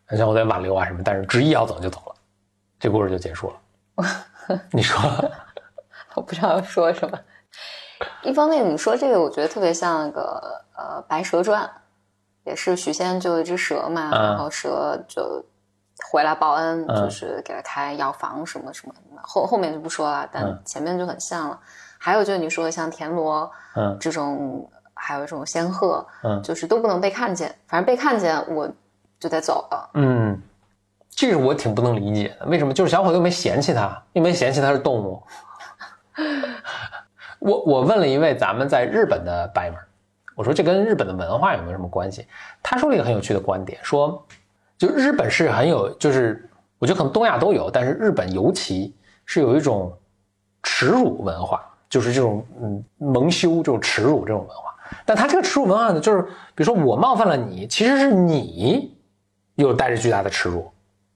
[0.10, 2.16] 那小伙子挽留啊什么，但是执意要走就走了，
[2.80, 4.06] 这故事就结束了。
[4.72, 5.00] 你说，
[6.16, 7.18] 我不知道说什么。
[8.24, 10.60] 一方面你说这个，我觉得特别像那个。
[10.82, 11.62] 呃，《白蛇传》
[12.46, 15.44] 也是许仙救一只蛇嘛，然后蛇就
[16.12, 19.22] 回来报恩，就是给他开药房什么什么的。
[19.22, 21.60] 后后面就不说了，但前面就很像了。
[22.00, 28.67] 还有就是你说的像田螺，嗯，这种还有这种仙鹤，嗯，就是都不能被看见，反正被看见我
[29.19, 29.89] 就得走了。
[29.93, 30.41] 嗯，
[31.12, 32.74] 这个我挺不能理解的，为什么？
[32.74, 35.22] 就是小伙子又没嫌弃他，又没嫌弃他是动物。
[37.39, 39.80] 我我问了一位咱们在日本的白门。
[40.36, 42.26] 我说这跟日本的文化有没有什么关系？
[42.63, 44.26] 他说了一个很有趣的观点，说
[44.80, 49.94] 就日本是很有，就是我觉得可能东亚都有，但是日本尤其是有一种
[50.63, 54.74] 耻辱文化，就是这种嗯蒙羞这种耻辱这种文化。
[55.06, 56.22] 但他这个耻辱文化呢，就是
[56.56, 58.98] 比如说我冒犯了你，其实是你
[59.56, 60.72] 又带着巨大的耻辱。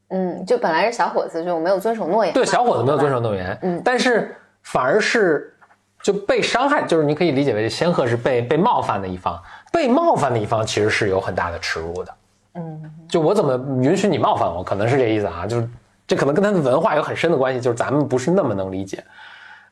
[0.09, 5.55] 嗯，就本来是小伙子就没有遵守诺言，对，小伙子没有遵守诺言，嗯，但是反而是
[6.03, 12.13] 就被伤害，就是你可以理解为仙鹤是被被冒犯的一方，被冒犯的一方其实是有很大的耻辱的。
[12.55, 15.69] 嗯，就我怎么允许你冒犯我，可能是这意思啊，就是
[16.05, 19.03] 这可能跟他的文化有很深的关系，就是咱们不是那么能理解。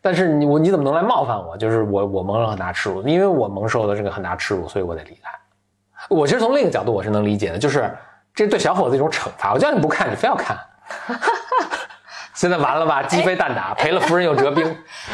[0.01, 1.55] 但是你我你怎么能来冒犯我？
[1.55, 5.29] 就是我我蒙了很大耻辱，因为我蒙受了这个很大耻辱，所以我得离开。
[6.09, 7.95] 我其实从另一个角度我是能理解的，就是
[8.33, 9.53] 这是对小伙子一种惩罚。
[9.53, 10.57] 我叫你不看，你非要看，
[12.33, 13.03] 现在完了吧？
[13.03, 14.65] 鸡飞蛋打，赔了夫人又折兵。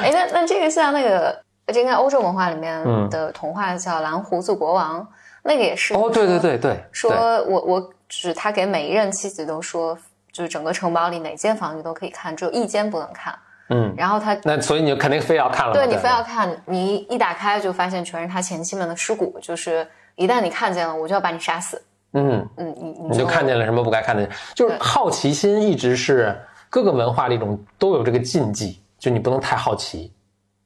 [0.01, 5.01] 哎，那那这个像那个，这应该欧洲文化里面的童话叫《蓝胡子国王》，
[5.47, 7.09] 那个也是哦，对对对对，说
[7.47, 9.97] 我我指他给每一任妻子都说，
[10.33, 13.33] 就是整个城堡里哪间房子都可以看，只有一间不能看。
[13.69, 21.81] 嗯，然后他那所以你就肯定非要看了，对你非要看，你一打开就发现全是他前妻们的尸骨，就是一旦你看见了，我就要把你杀死。
[22.13, 26.37] 嗯嗯，你你就看见了什么不该看的，就是好奇心一直是
[26.69, 30.13] 各个文化的一种都有这个禁忌，就你不能太好奇。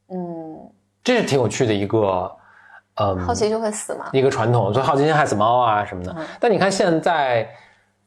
[0.10, 0.70] 嗯，
[1.04, 2.32] 这是挺有趣的一个，
[3.02, 6.16] 嗯，好奇就会死嘛，一个传统，所以好奇心害死猫啊什么的。
[6.40, 7.44] 但你看现在，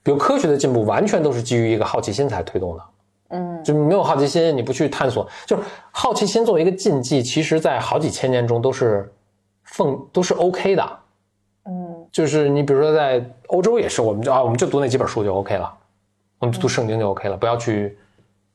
[0.03, 2.83] 比如科学的进步，完全都是基于一个好奇心才推动的。
[3.31, 9.13] 嗯，就没有好奇心，你不去探索，就是好奇心作为一个禁忌，其实在好几千年中都是
[9.65, 10.99] 奉都是 OK 的。
[11.65, 15.73] 嗯，就是你比如说在欧洲也是，我们就啊我们就读那几本书就 OK 了，
[16.39, 17.99] 我们就读圣经就 OK 了，不要去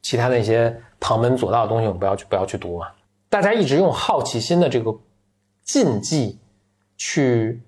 [0.02, 2.88] 其他那些旁门左道的东西，我们不要去不要去读嘛。
[3.28, 4.94] 大家一直用好奇心的这个
[5.70, 6.40] 禁忌
[6.98, 7.62] 去，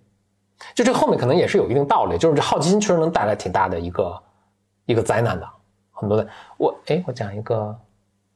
[0.73, 4.23] 就这后面可能也是有一定道理，就是这好奇心确实能带来挺大的一个
[4.87, 5.47] 一个灾难的。
[5.91, 7.79] 很多的，我哎，我讲一个，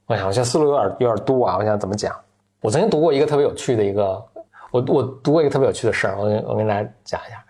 [0.06, 2.16] 我想我现在思路有点有点多啊，我想怎么讲？
[2.62, 4.24] 我曾经读过一个特别有趣的一个，
[4.70, 7.44] 我我读过一个特别有趣的事儿，我我跟大家讲一下。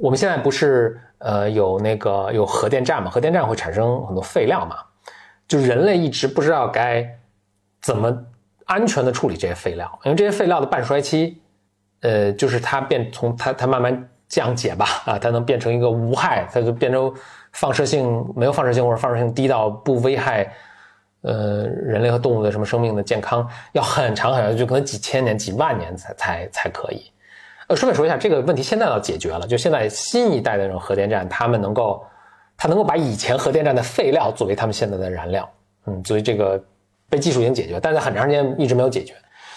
[0.00, 3.08] 我们现在不是呃有那个有核电站嘛？
[3.08, 4.78] 核电站会产生很多废料嘛？
[5.46, 7.06] 就人类一直不知道该
[7.80, 8.24] 怎么
[8.64, 11.41] 安全的处理这些废料，因为这些废料的半衰期，
[12.02, 17.12] 呃，就是它变从它它慢慢降解吧，啊，它能变成一个无害，它就变成。
[17.54, 20.50] 放射性没有放射性或者放射性低到不危害，
[21.20, 27.12] 呃，人类和动物的什么生命的健康，要很长很长，就可能几千年、几万年才才才可以。
[27.68, 32.02] 呃，顺便说一下，这个问题现在要解决了，就现在新一代的这种核电站，他们能够，
[32.56, 35.46] 它能够把以前核电站的废料作为他们现在的燃料，
[35.84, 36.58] 嗯，所以这个
[37.10, 39.12] 被技术已经解决，但在很长时间一直没有解决。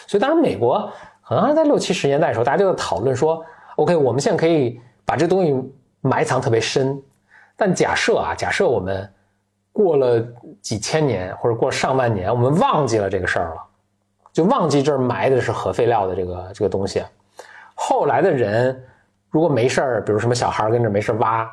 [0.06, 0.92] 所以当时美国
[1.28, 3.44] 可能在六七十年代的时候，大家就在讨论说
[3.78, 5.56] ，OK，我们现在可以把这东西
[6.02, 7.02] 埋藏特别深。
[7.58, 9.12] 但假设啊，假设我们
[9.72, 10.24] 过了
[10.62, 13.64] 几千年或者过上万年，我们忘记了这个事儿了，
[14.32, 17.04] 就忘记这儿埋的是核废料的这个这个东西。
[17.74, 18.84] 后来的人
[19.30, 21.50] 如果没事儿，比如什么小孩跟着没事挖，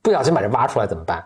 [0.00, 1.24] 不小心把这挖出来怎么办？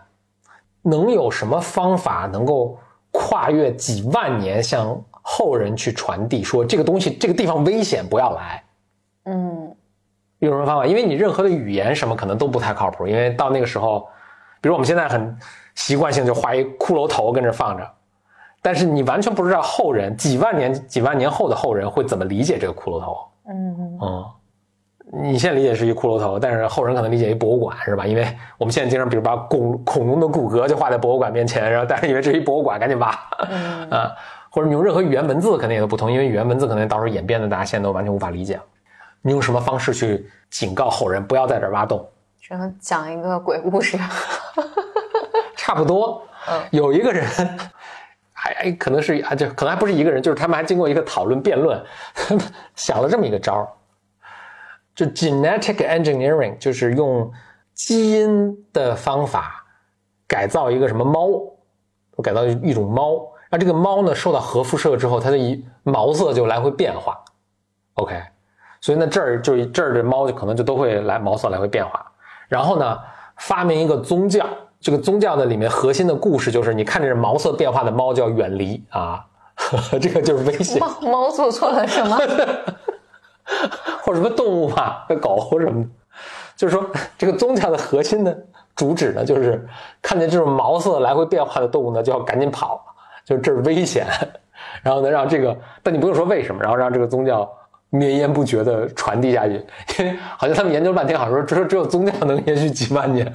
[0.81, 2.77] 能有什么方法能够
[3.11, 8.63] 跨越几万年向后人去传递，说这个东西这个地方危险，不要来？
[9.25, 9.75] 嗯。
[10.39, 10.85] 用什么方法？
[10.85, 14.07] 因为你任何的语言什么可能都不太靠谱，因为到那个时候，
[14.61, 15.35] 比如我们现在很
[15.73, 17.83] 习惯性就画一骷髅头跟这放着，
[18.61, 23.17] 但是你完全不知道后人几万年、几万年后的后人会怎么理解这个骷髅头。
[23.49, 24.25] 嗯嗯，
[25.23, 28.05] 你现在理解是一骷髅头，但是后人可能理解一博物馆，是吧？
[28.05, 28.27] 因为
[28.59, 33.07] 我们现在经常比如把恐恐龙的骨骼就画在博物馆面前，然后但是以为这是一博物馆，赶紧挖。
[33.89, 34.13] 啊，
[34.49, 38.59] 或者你用任何语言文字肯定也都不同，因为语言文字可能到时候演变的大家现在都完全无法理解。
[39.21, 42.07] 你用什么方式去警告后人不要在这儿挖洞？
[42.39, 43.97] 只能讲一个鬼故事，
[45.57, 46.21] 差不多。
[46.49, 47.27] 嗯，有一个人，
[48.31, 51.83] 还哎，可能是啊，就可能还不是一个人，就是他们还经过一个讨论辩论，
[52.75, 53.67] 想了这么一个招儿，
[54.95, 57.29] 就 genetic engineering，就是用
[57.73, 59.65] 基因的方法
[60.25, 61.27] 改造一个什么猫，
[62.23, 67.19] 改造一种猫，让这个猫呢受到核辐射之后，它的一毛色就来回变化。
[67.95, 68.21] OK。
[68.79, 72.05] 所以呢，这儿就这儿的猫就可能就都会来毛色来回变化。
[72.47, 72.99] 然后呢，
[73.37, 74.45] 发明一个宗教，
[74.79, 79.25] 这个宗教的里面核心的故事就是，你看着毛色变化的猫就要远离啊，
[79.99, 80.79] 这个就是危险。
[80.79, 82.17] 猫猫做错了什么？
[84.03, 85.83] 或者什么动物吧，狗或什么，
[86.55, 88.37] 就是说这个宗教的核心的
[88.75, 89.67] 主旨呢，就是
[90.03, 92.86] 看见这种毛色来回变化的动物呢，就要赶紧跑，
[93.27, 94.07] 就是这儿危险。
[94.81, 97.47] 然后呢，让这个，但你不用说为什么，然后让这个宗教。
[97.89, 99.65] 绵延不绝的传递下去，
[99.97, 103.25] 因为好像他们研究半天，好像说只有只有宗教能延续几万年，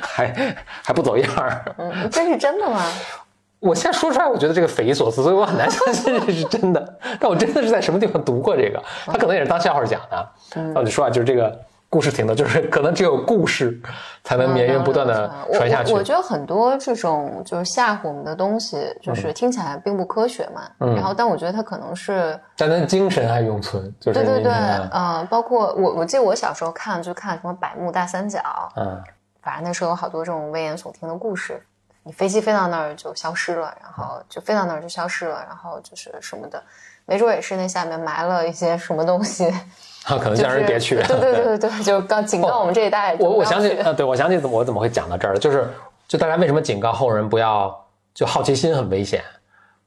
[0.00, 1.62] 还还不走样儿。
[1.76, 2.82] 嗯，这是真的吗？
[3.60, 6.98] 我现在说出来，我觉得这个匪夷所思，所以我很难相信这是真的。
[7.20, 10.28] 但我真的是在什么地方读过这个，他可能也是当笑话讲的。
[10.56, 13.80] 嗯，我就说啊，就是这个故事挺多， 就是可能只有故事
[14.22, 15.92] 才能绵延不断的传下去。
[15.94, 20.62] 我觉得很多这种就是吓唬我们的东西，就是听起来并不科学嘛。
[20.80, 20.94] 嗯。
[20.94, 23.92] 然后，但我觉得它可能是，但它精神还永存。
[24.00, 24.52] 对对对，
[24.92, 28.40] 嗯，包括我，我记得我小时候看就看什么百慕大三角，
[28.76, 29.02] 嗯，
[29.42, 31.62] 反正那时候有好多这种危言耸听的故事。
[32.08, 36.62] 你飞机飞到那儿就消失了，然后就飞到那儿就消失了，然后就是什么的，
[37.04, 39.46] 没准也是那下面埋了一些什么东西，
[40.08, 40.96] 啊，可能叫人别去。
[41.02, 43.14] 对对对对对，就刚警告我们这一代。
[43.20, 45.68] 我我想起呃，对我想起怎么我怎么会讲到这儿了，就是
[46.06, 47.78] 就大家为什么警告后人不要
[48.14, 49.22] 就好奇心很危险，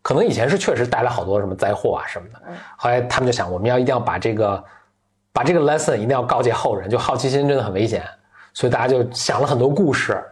[0.03, 2.39] 可能以前是确实带来好多什么灾祸啊什么的，
[2.77, 4.63] 后来他们就想我们要一定要把这个
[5.33, 8.03] 把这个 lesson 一定要告诫后人，就好奇心真的很危险，
[8.53, 10.23] 所以大家就想了很多故事。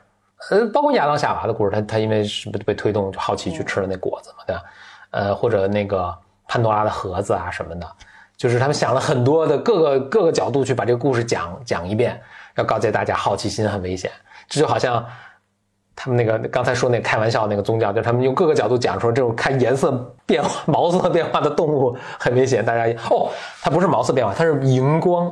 [0.50, 4.64] 呃，包括亚当夏娃的故事，他他因为是不被推动就好奇去吃了那果子嘛，对吧？
[5.12, 7.86] 呃，或者那个潘多拉的盒子啊什么的，
[8.38, 12.22] 就是他们想了很多的各个各个角度去把这个故事讲讲一遍，
[12.56, 14.10] 要告诫大家好奇心很危险。
[14.48, 15.06] 这就好像
[15.94, 19.92] 他们那个刚才说那开玩笑那个宗教，就是他们用各个角度讲说这种看颜色
[20.26, 22.64] 变化、毛色变化的动物很危险。
[22.64, 23.30] 大家哦，
[23.62, 25.30] 它不是毛色变化，它是荧光。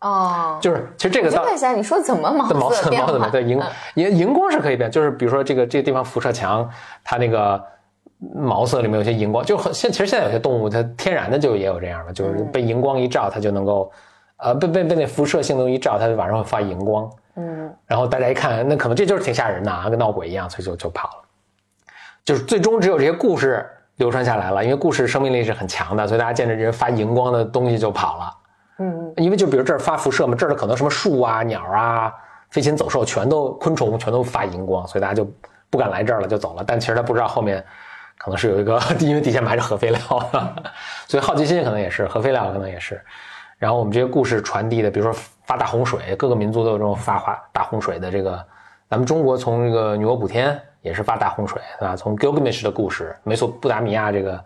[0.00, 1.28] 哦，就是其实这个。
[1.36, 3.28] 我问一下，你说怎么毛色变化？
[3.30, 3.60] 对，荧
[3.94, 6.68] 荧荧光是可以变，就是比如说这个这个地方辐射强，
[7.02, 7.60] 它那个
[8.34, 13.90] 毛色里面有些荧光，就很现其实现在有些动物它天然的就也有这样的，就是被荧光一照，它就能够，
[14.36, 17.10] 呃，被被被那辐射性能一照，它就晚上会发荧光。
[17.34, 21.14] 嗯，然后大家一看，那可能这就是挺吓人的啊，跟闹鬼一样，所以就就跑了。
[22.24, 28.37] 就是最终只有这些故事流传下来了，因为故事生命力是很强的，所以大家见着这些发荧光的东西就跑了。
[28.78, 32.12] 嗯，因为就比如这儿发辐射嘛，这儿的可能什么树啊、鸟啊、
[32.50, 35.28] 飞禽走兽全都昆虫全都发荧光，所以大家就
[35.68, 36.64] 不敢来这儿了，就走了。
[36.66, 37.64] 但其实他不知道后面
[38.16, 40.00] 可能是有一个， 因为底下埋着核废料，
[41.08, 43.00] 所以好奇心可能也是核废料，可能也是。
[43.58, 45.12] 然后我们这些故事传递的，比如说
[45.44, 48.44] 发大洪水，各个民族都有这种发化大洪水的这个。
[48.88, 50.58] 咱们中国从这个女娲补天
[50.88, 51.94] 也是发大洪水，对吧？
[51.94, 54.42] 从 Gilgamesh 的故事，美索不达米亚这个。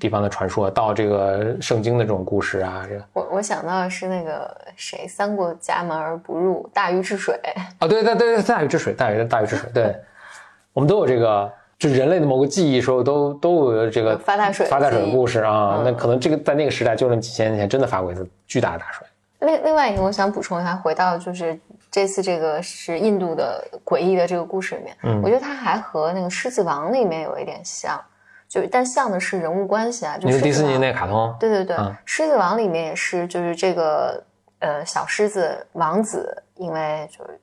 [0.00, 7.38] 地方的传说到这个圣经的这种故事啊，这我我想到的是那个谁，三过家门而不入，大禹治水
[7.78, 9.94] 啊，对对对对，大禹治水，大禹大禹治水，对，
[10.74, 19.06] 我们都有这个，就人类的某个记忆时候都都有这个发大水发大水的故事啊，那可能这个在那个时代，就那几千年前真的发过一次巨大的大水。
[19.38, 21.56] 另另外一个，我想补充一下，回到就是
[21.92, 28.00] 这次这个是印度的诡异的这个故事里面，嗯，我觉得它还和那个狮子王里面有一点像。
[28.48, 34.22] 就但像的是人物关系啊，就是迪士尼那卡通，对对对，狮子王里面也是，就是这个
[34.58, 37.40] 呃小狮子王子，因为就是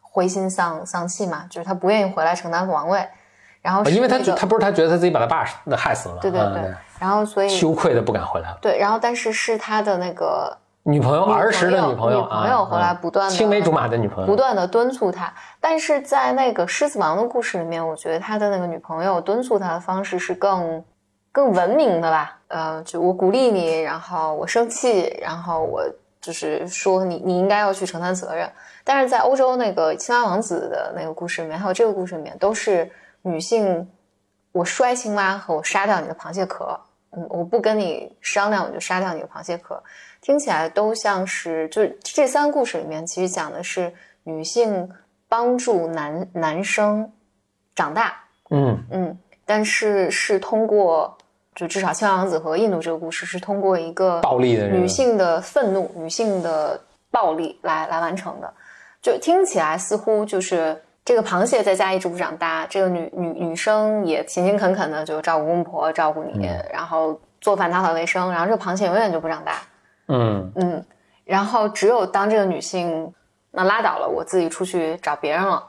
[0.00, 3.04] 灰心丧丧气嘛，就是他不愿意回来承担王位，
[3.60, 5.44] 然后因为他他不是他觉得他自己把他爸
[5.76, 10.56] 害死了，对对对，然后所以羞愧的不敢回来了，对，然后但是是他的那个。
[10.84, 15.32] 女朋友儿时的女朋友，女朋友后来不断的青梅竹马的女朋友，不断的敦促他。
[15.60, 20.82] 但是在那个狮子王的故事里面，我觉得他的那个女朋友敦促他的方式是更
[21.30, 22.36] 更文明的吧？
[22.48, 25.84] 呃，就我鼓励你，然后我生气，然后我
[26.20, 28.50] 就是说你你应该要去承担责任。
[28.82, 32.90] 但是在欧洲那个青蛙王子的那个故事里面，还有这个故事里面，都是
[33.22, 33.88] 女性，
[34.50, 36.76] 我摔青蛙和我杀掉你的螃蟹壳，
[37.12, 39.80] 嗯，我不跟你商量，我就杀掉你的螃蟹壳。
[40.22, 44.88] 听起来都像是，就是这三个故事里面，其实讲的是女性
[45.28, 47.12] 帮助男男生
[47.74, 48.14] 长大，
[48.50, 48.82] 嗯。
[48.92, 51.18] 嗯，但是是通过，
[51.56, 56.80] 就至少《青蛙王子》和印度这个故事是通过一个暴力的女性的愤怒、女性的
[57.10, 58.54] 暴力来来完成的，
[59.02, 69.60] 就听起来似乎就是这个螃蟹在家一直不长大，这个女女女生也勤勤恳恳的就照顾公婆、照顾你，然后做饭打扫卫生，然后这个螃蟹永远就不长大。
[70.12, 70.84] 嗯嗯，
[71.24, 73.12] 然后只有当这个女性
[73.50, 75.62] 那拉倒了，我自己出去找别人了。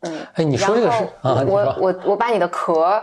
[0.00, 3.02] 嗯，哎，你说这个是啊，我我我把你的壳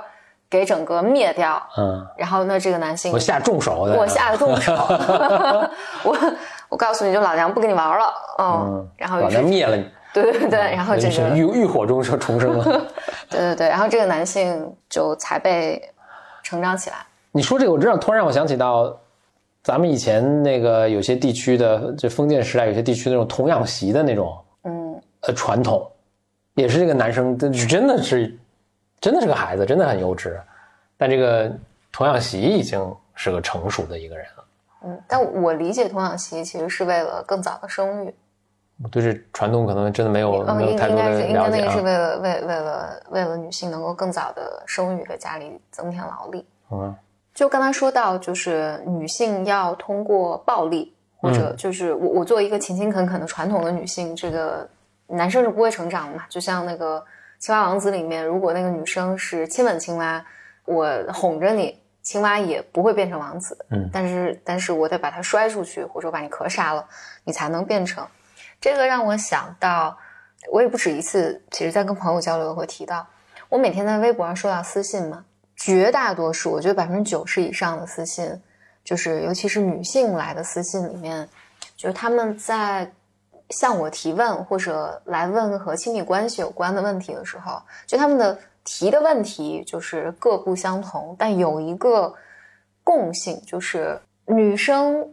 [0.50, 1.62] 给整个灭掉。
[1.78, 4.74] 嗯，然后那这个男性我下重手，我下重手，
[6.04, 6.18] 我
[6.70, 8.14] 我告诉你就老娘不跟你玩了。
[8.40, 9.90] 嗯，然后老娘灭了你。
[10.12, 12.64] 对对对，然后这个浴浴火中就重生了。
[13.30, 15.80] 对对对，然后这个男性就才被
[16.42, 16.98] 成长起来。
[17.32, 18.98] 你说这个，我知道，突然让我想起到。
[19.64, 25.90] 咱们以前那个有些地区的，就封建时代有些地区那种童养媳的那种，嗯，呃，传统，
[26.56, 28.38] 也是这个男生，真的是，
[29.00, 30.40] 真的是个孩子，真的很幼稚，
[30.98, 31.52] 但这个
[31.92, 32.82] 童养媳已经
[33.16, 34.44] 是个成熟的一个人了。
[34.86, 38.16] 嗯，但我理解童养媳其实是为了更早的生育。
[38.82, 41.28] 我对这传统可能真的没有没有太多的了解。
[41.28, 46.46] 应该那个是为了为为了为了女性能够更早的生育，给家里增添劳力。
[46.72, 46.96] 嗯，
[47.40, 54.70] 就刚才说到，就是女性要通过暴力，或者就是我我作为一个勤勤恳恳的传统的女性，这个
[55.08, 56.26] 男生是不会成长的嘛。
[56.28, 57.00] 就像那个
[57.40, 60.22] 《青蛙王子》里面，如果那个女生是亲吻青蛙，
[60.66, 61.80] 我哄着你。
[62.02, 66.86] 青蛙也不会变成王子，嗯，但是但是我得把它摔出去，或者把你壳杀了，
[67.24, 68.06] 你才能变成。
[68.60, 69.98] 这个让我想到，
[70.52, 73.08] 我也不止一次，其实在跟朋友交流会提到，
[73.48, 75.24] 我每天在微博上收到私信嘛，
[75.60, 78.42] 绝大多数，我觉得百分之九十以上的私信，
[78.84, 81.28] 就是尤其是女性来的私信里面，
[81.76, 82.92] 就是他们在
[83.50, 88.40] 向我提问或者来问和亲密关系有关的问题的时候，就他们的。
[88.66, 92.14] 提的问题就是各不相同，但有一个
[92.84, 95.10] 共性，就是女生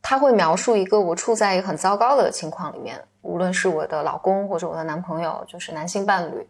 [0.00, 6.48] 她会描述一个我处在一个很糟糕的情况里面，无论是我的老公或者我的男朋友，就是男性伴侣，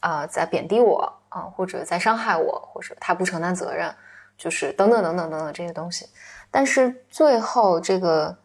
[0.00, 3.94] 啊，在贬低我啊，或者在伤害我，或者他不承担责任，
[4.36, 6.06] 就是等等等等等等这些东西。
[6.50, 8.36] 但是最后，这个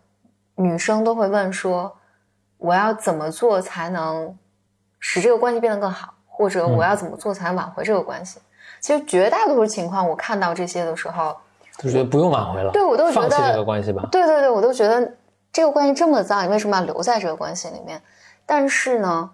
[0.56, 1.96] 女生都会问说
[2.58, 4.38] ：“我要怎么做才能
[5.00, 8.40] 使这个关系变得更好？”或者我要怎么做才能挽回这个关系？
[8.80, 11.38] 其实绝大多数情况，我看到这些的时候，
[11.78, 12.72] 就觉得不用挽回了。
[12.72, 14.10] 对我都觉得放弃这个关系吧。
[14.12, 15.14] 对对对，我都觉得
[15.52, 18.02] 这个关系这么脏，你为什么要留在这个关系里面？
[18.46, 19.30] 但是呢，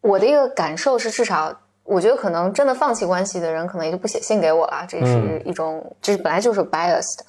[0.00, 1.54] 我的一个感受是，至少
[1.90, 4.86] 我觉得可能真的放弃关系的人，可能也就不写信给我了。
[4.88, 7.20] 这是一种，这本来就是 biased。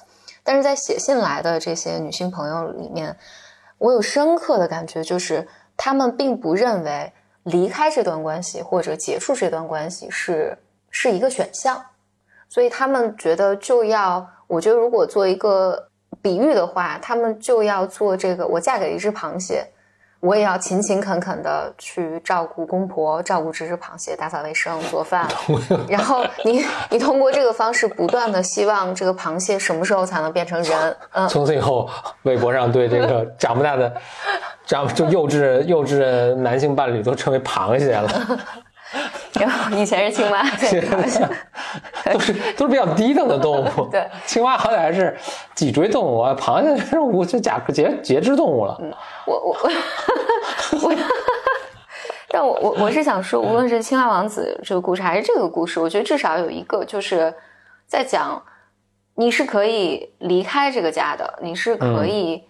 [0.44, 3.16] 但是在写信来的这些女性朋友里面，
[3.78, 5.46] 我有深刻的感觉，就是
[5.76, 7.12] 她们并不认为。
[7.44, 10.56] 离开这段关系或者结束这段关系是
[10.92, 11.84] 是一个选项，
[12.48, 15.88] 所以她们觉得就要，我觉得如果做一个
[16.22, 19.66] 比喻的话，她们就要做这个：我嫁给了一只螃蟹，
[20.22, 25.26] 我也要勤勤恳恳的去照顾公婆，照顾这只螃蟹，打扫卫生、做饭。
[25.90, 30.96] 然后你你通过这个方式不断的希望这个螃蟹什么时候才能变成人？
[31.10, 31.90] 嗯，从此以后，
[32.22, 33.92] 微博上对这个 长不大的。
[34.64, 38.08] 长就幼稚幼稚的男性伴侣都称为螃蟹了。
[39.40, 40.42] 然后以前是青蛙
[42.12, 43.86] 都是都是比较低等的动物。
[43.90, 45.16] 对，青蛙好歹还是
[45.54, 48.78] 脊椎动物啊，螃蟹是无就甲节节肢动物了。
[48.80, 48.92] 嗯
[49.26, 49.56] 我我
[50.82, 50.94] 我，
[52.28, 57.32] 但我我我是想说，无论是青蛙王子这个故事，还是这个故事，我觉得至少有一个就是
[57.86, 58.42] 在讲，
[59.14, 62.42] 你是可以离开这个家的，你是可以，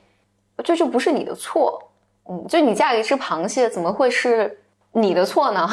[0.65, 1.91] 这就不是你的错。
[2.29, 4.61] 嗯，就你嫁给一只螃蟹，怎么会是
[4.93, 5.69] 你的错呢？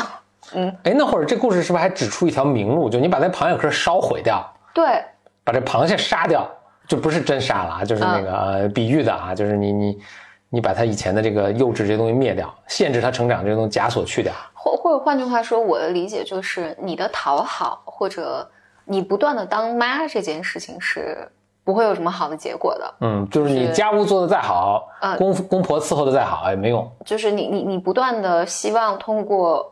[0.54, 2.90] 嗯，哎，那会儿这故事是不是还指出一条明路？
[2.90, 4.44] 就你把那螃蟹壳烧毁掉，
[4.74, 5.04] 对，
[5.44, 6.48] 把这螃蟹杀掉，
[6.88, 9.98] 就不是真杀了啊，就是那个比喻的啊，就是你你
[10.50, 14.34] 你把它以前的这个幼稚这些东西灭掉，限制它成长这些东西枷锁去掉。
[14.54, 18.50] 或或者换句话说，我的理解就是你的讨好或者
[18.86, 21.30] 你不断的当妈这件事情是。
[21.62, 22.94] 不会有什么好的结果的。
[23.02, 26.90] 嗯，就是你家务做的再好，呃，公公婆伺候的再好也没用。
[27.06, 29.72] 就是你你你不断的希望通过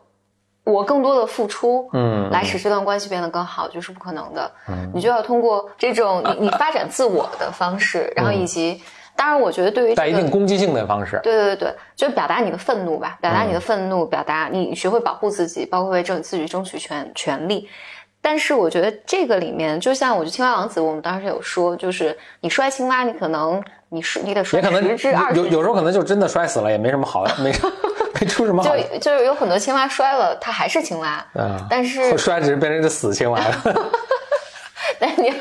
[0.72, 4.50] 我更多的付出，嗯，来使这段关系变得更好，就是不可能的。
[4.68, 8.80] 嗯，你就要通过这种你你发展自我的方式，然后以及
[9.16, 17.68] 当然，我觉得对于带一定攻击性的方式，对对对对，就表达你的愤怒吧，表达你的愤怒，表达你学会保护自己，包括为争自己争取权权利。
[18.20, 27.52] 但是我觉得这个里面，就像我觉得青蛙王子，我们当时有说，就是你摔青蛙，你可能你是你得摔十只二有有时候可能就真的摔死了，也没什么好，没
[28.20, 28.76] 没 出什么好。
[28.76, 33.90] 就就是有很多青蛙摔了，它还是青蛙，嗯，但是 摔只是变成一只死青蛙了。
[34.98, 35.32] 但是你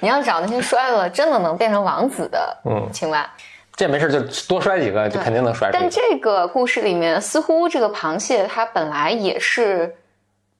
[0.00, 3.28] 你要找那些摔了真的能变成王子的嗯青蛙，
[3.76, 5.70] 这没事就多摔几个就肯定能摔。
[5.72, 9.94] 但这个故事里面，似乎这个螃蟹它本来也是。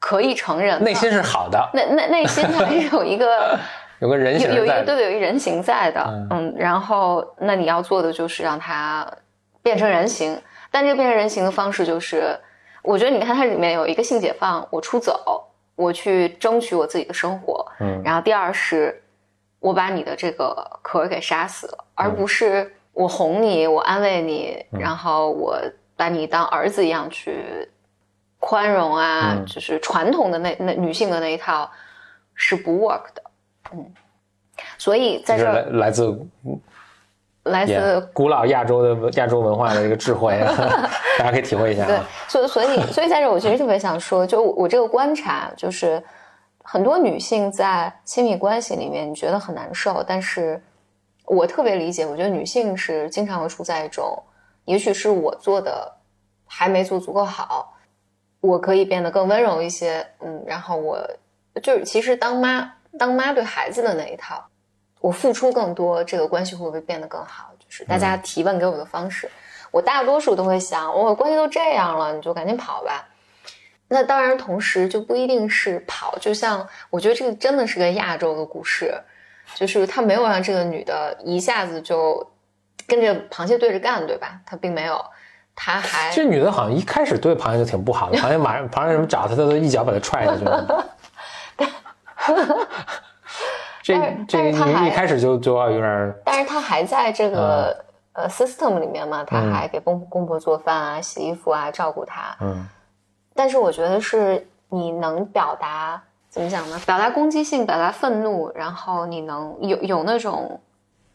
[0.01, 1.71] 可以承认，内心是好的。
[1.73, 3.59] 内内内心它是有一个
[4.01, 6.27] 有个人形，有一个对对，有一人形在的。
[6.31, 9.07] 嗯，然后那你要做的就是让它
[9.63, 10.39] 变成人形，
[10.75, 12.37] 但这个变成人形的方式就是，
[12.83, 15.45] 我觉得你看它里面有一个性解放，我出走，
[15.77, 17.65] 我去争取我自己的生活。
[17.79, 19.01] 嗯，然后第二是，
[19.61, 25.57] 我把你的这个壳给杀死了，而不是我哄你，我安慰你，然后我
[25.95, 27.71] 把你当儿子一样去。
[28.41, 31.71] 宽容啊，就是传统的那那女性的那一套
[32.35, 33.23] 是不 work 的，
[33.73, 33.95] 嗯，
[34.77, 36.15] 所以在这来自
[37.45, 40.39] 来自古老亚洲的亚洲文化的一个智慧，
[41.19, 41.87] 大家可以体会一下。
[41.87, 46.03] 对，所以所以所以在这，我其实特别想说，就我这个观察，就是
[46.63, 50.63] 很多女性在亲密关系里面，你觉得很难受，但是
[51.27, 54.23] 我特别理解，我觉得女性是经常会处在一种。
[54.65, 55.93] 也许是我做的
[56.47, 57.75] 还没做足够好，
[58.41, 60.07] 我可以变得更温柔一些。
[60.21, 60.99] 嗯，然后我
[61.63, 64.43] 就是其实当妈当妈对孩子的那一套，
[65.05, 67.51] 我付出更多，这个关系会不会变得更好？
[67.59, 69.31] 就是大家提问给我的方式，
[69.71, 73.07] 我大多数都会想，我关系都这样了，你就赶紧跑吧。
[73.89, 76.17] 那当然，同时就不一定是跑。
[76.19, 78.95] 就像我觉得这个真的是个亚洲的故事，
[79.55, 82.27] 就是他没有让这个女的一下子就
[82.87, 84.41] 跟着螃蟹对着干，对吧？
[84.47, 85.05] 他并没有，
[85.55, 90.87] 他还这女的好像一开始对螃蟹就挺不好的，螃蟹马上螃蟹什么找他，他都一脚把他踹下去了。
[93.85, 93.95] 这
[94.27, 102.35] 这女一开始就就要有点，但是他还在这个呃 system 里面嘛，他还给公公婆做饭啊、洗衣服啊、照顾他。
[102.41, 102.67] 嗯。
[103.35, 106.81] 但是我觉得是你能表达怎么讲呢？
[106.87, 110.59] 表达攻击性，表达愤怒，然后你能有有那种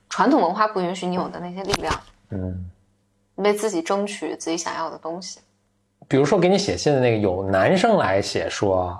[0.09, 1.93] 传统文化不允许你有的那些力量，
[2.30, 2.70] 嗯，
[3.38, 5.39] 为自己争取自己想要的东西。
[6.07, 8.99] 比如说给你写信的那个，有男生来写说：“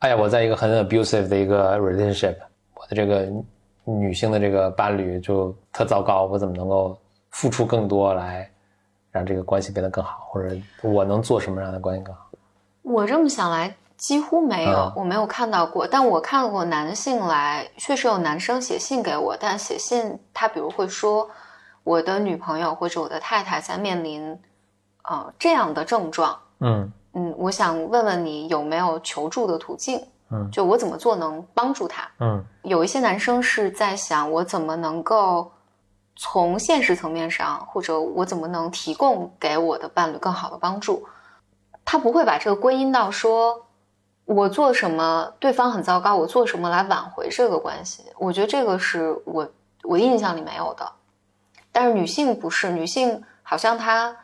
[0.00, 2.36] 哎呀，我在一个很 abusive 的一个 relationship，
[2.84, 3.26] 我的这个
[3.84, 6.96] 女性的这个伴侣就特糟糕，我怎么能够
[7.30, 8.48] 付出更多来
[9.10, 10.26] 让这个关系变得更好？
[10.28, 12.26] 或者我能做什么让他关系更好？”
[12.82, 15.86] 我这么想来，几乎没有，我没有看到过。
[15.86, 19.34] 但我看过男性来，确实有男生写信给我。
[19.34, 21.26] 但写信，他比如会说，
[21.84, 24.38] 我的女朋友或者我的太太在面临，
[25.04, 26.38] 呃，这样的症状。
[26.60, 30.04] 嗯嗯，我想问问你有没有求助的途径？
[30.34, 32.10] 嗯，就我怎么做能帮助他？
[32.18, 35.52] 嗯，有一些男生是在想，我怎么能够
[36.16, 41.06] 从现实层面上，或者我怎么能提供给我的伴侣更好的帮助？
[41.84, 43.66] 他不会把这个归因到说，
[44.24, 48.02] 我做什么对方很糟糕，我做什么来挽回这个关系。
[48.18, 49.48] 我觉得这个是我
[49.82, 50.90] 我印象里没有的。
[51.70, 54.16] 但是女性不是女性，好像她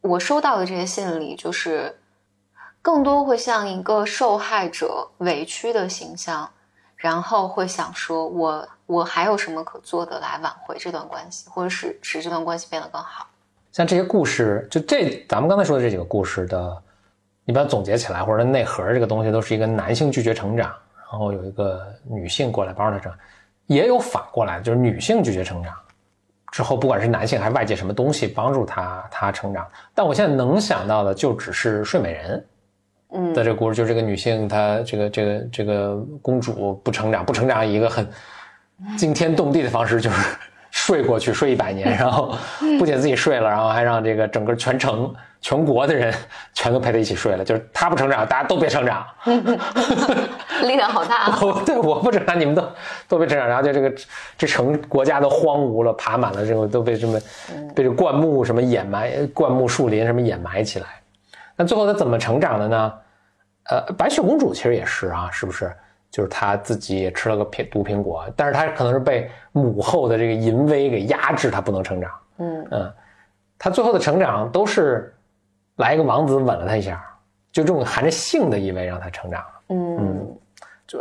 [0.00, 1.96] 我收到的这些信里，就是
[2.86, 6.48] 更多会像一个受害者委屈的形象，
[6.94, 13.26] 然后会想说，我我还有什么可做的来挽回这段关系，或者使使这段关系变得更好。
[13.72, 16.80] 像这些故事，就这咱们刚才说的这几个故事的。
[17.44, 20.72] 你把它总结起来，或者内核这个东西都是一个男性拒绝成长，
[21.10, 23.20] 然后有一个女性过来帮助他成长，
[23.66, 25.74] 也有反过来，就是女性拒绝成长
[26.52, 29.68] 之后，不管是男性还是外界什么东西帮助他他成长。
[29.92, 32.46] 但我现在能想到的就只是睡美人，
[33.12, 38.06] 嗯的这个故事，就是这个女性她这个这个这个公主不成长，不成长一个很
[38.96, 40.36] 惊天动地的方式就是。
[40.72, 42.36] 睡过去睡一百年，然后
[42.78, 46.12] 不仅自己睡了，然后还让这个整个全城、全国的人
[46.52, 47.42] 全都陪她一起睡了。
[47.42, 49.06] 就是她不成长，大家都别成长
[50.64, 51.38] 力量好大啊！
[51.64, 52.68] 对，我不成长，你们都
[53.08, 53.48] 都别成长。
[53.48, 53.90] 然后就这个
[54.36, 57.18] 这城国家都荒芜了，爬满了这个都被这么
[57.74, 60.86] 被这灌木什么掩埋，灌木树林什么掩埋起来。
[61.56, 62.94] 那最后他怎么成长的呢？
[63.70, 65.74] 呃，白雪公主其实也是啊，是不是？
[66.08, 72.10] 就是她自己也吃了个苹毒苹果，但是她可能是被母后的这个淫威给压制，她不能成长。
[72.38, 72.94] 嗯嗯，
[73.58, 75.14] 他最后的成长都是
[75.76, 77.04] 来一个王子吻了她一下，
[77.50, 79.44] 就这种含着性的意味让她成长。
[79.68, 80.38] 嗯嗯，
[80.86, 80.98] 就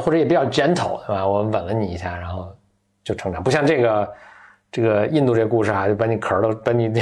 [0.00, 1.26] 或者也比较 gentle 对吧？
[1.26, 2.54] 我吻了你一下，然后
[3.02, 4.12] 就成长，不像这个
[4.70, 6.92] 这个印度这个故事啊，就把你壳都把你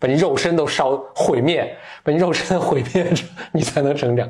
[0.00, 3.06] 把你肉身都烧毁灭，把你肉身毁灭，
[3.52, 4.28] 你才能成长。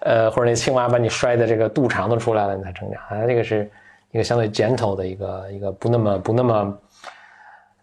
[0.00, 3.02] 呃，或者那青蛙把你摔的这个肚肠都出来了，你才成长。
[3.08, 3.70] 啊，这个是
[4.10, 6.78] 一个相对 gentle 的一个一个不那么不那么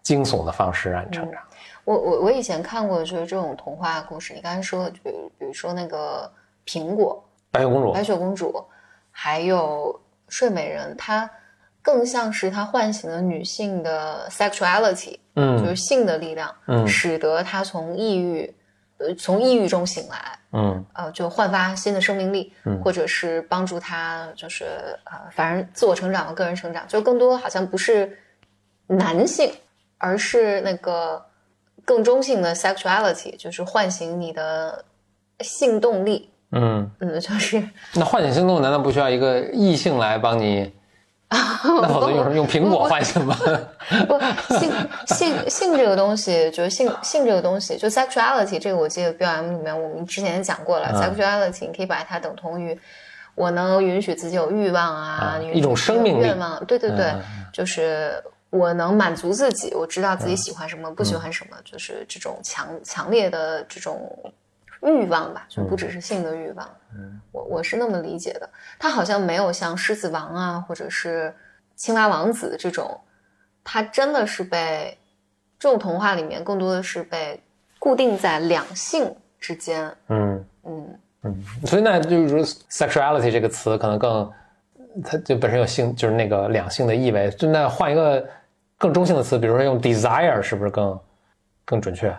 [0.02, 1.42] 惊悚的方式让你成长。
[1.84, 6.30] 我我我以前看过就是这种童话故事，你刚才说，比比如说那个
[6.64, 8.64] 苹果、白雪公主、白雪公主，
[9.10, 9.98] 还有
[10.28, 11.28] 睡美人，它
[11.90, 18.54] 更像是它唤醒了女性的 sexuality，嗯，就是性的力量，嗯，使得她从抑郁。
[19.02, 24.66] 呃，从抑郁中醒来，嗯，呃，就焕发新的生命力，嗯，或者是帮助他，就是
[25.04, 28.14] 呃，反正自我成长和个人成长，就更多好像不是
[28.86, 29.50] 男性，
[29.96, 31.24] 而是那个
[31.82, 34.84] 更中性的 sexuality，就是唤醒你的
[35.40, 40.70] 性动力，嗯嗯，就是那唤醒性动力，难道不需要一个异性来帮你？
[41.30, 43.36] 那否则用用苹果唤醒吗？
[44.08, 44.18] 不，
[44.58, 44.72] 性
[45.06, 50.88] 性性这个东西，就是性性这个东西，就 sexuality 这个，我记得 B M 里面我们之前也讲过了。
[50.94, 52.76] sexuality 你可以把它等同于
[53.36, 56.64] 我能允许自己有欲望啊，一种生命愿望。
[56.64, 57.14] 对对对，
[57.52, 64.10] 就是我能满足自己，我知道自己喜欢什么，不喜欢什么，就是这种强强烈的这种。
[64.82, 66.68] 欲望吧，就不只是性的欲望。
[66.94, 68.48] 嗯，我我是那么理解的。
[68.78, 71.34] 他好像没有像狮子王啊，或者是
[71.76, 72.98] 青蛙王子这种，
[73.62, 74.96] 他真的是被
[75.58, 77.42] 这种童话里面更多的是被
[77.78, 79.90] 固定在两性之间。
[80.08, 84.32] 嗯嗯嗯，所以那就是说，sexuality 这个词可能更，
[85.04, 87.30] 它就本身有性，就是那个两性的意味。
[87.32, 88.26] 就那换一个
[88.78, 90.98] 更中性的词，比如说用 desire，是不是更
[91.66, 92.14] 更准确？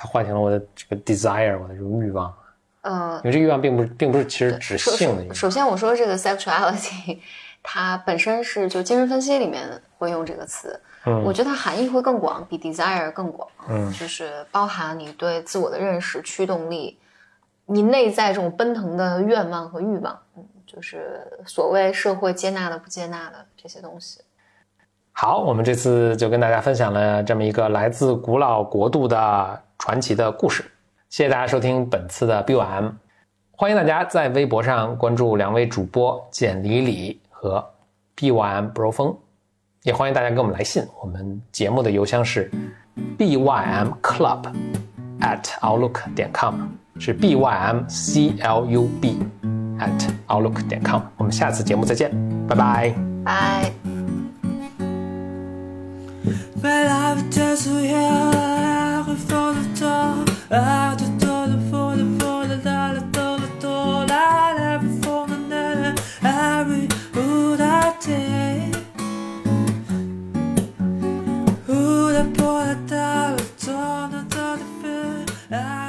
[0.00, 2.34] 它唤醒了我的这个 desire，我的这个欲望。
[2.80, 5.34] 嗯，因为这欲望并不是，并不是其实指性的。
[5.34, 7.18] 首先，我说这个 sexuality，
[7.62, 10.80] 它本身是就精神分析里面会用这个词。
[11.04, 13.46] 嗯，我觉得它含义会更广，比 desire 更广。
[13.68, 16.98] 嗯，就是包含你对自我的认识、驱动力，
[17.66, 20.18] 你内在这种奔腾的愿望和欲望。
[20.38, 24.22] 嗯，就是所谓社会接纳的、不接纳的这些东西。
[25.22, 30.64] 好，我们这次就跟大家分享了这么一个来自古老国度的传奇的故事。
[31.10, 32.90] 谢谢大家收听本次的 BOM，
[33.50, 37.62] 欢迎大家在微博上关注两位主播简里里和
[38.16, 39.14] BYM Bro 风，
[39.82, 42.50] 也欢迎大家给我们来信，我们节目的邮箱是
[43.18, 44.44] BYM Club
[45.20, 46.54] at outlook 点 com，
[46.98, 49.18] 是 BYM C L U B
[49.78, 52.10] at outlook 点 com，我们下次节目再见，
[52.48, 53.99] 拜拜，拜。
[56.62, 62.92] Weil habe das so her, vor der Tor, ah, du tolle, vor der, vor der, da,
[62.92, 66.86] da, tolle, tolle, ah, da, vor der, da, da, every,
[67.16, 68.70] ooh, da, day.
[71.66, 74.96] Ooh, da, por, da, da, da, da, da, da,
[75.48, 75.79] da,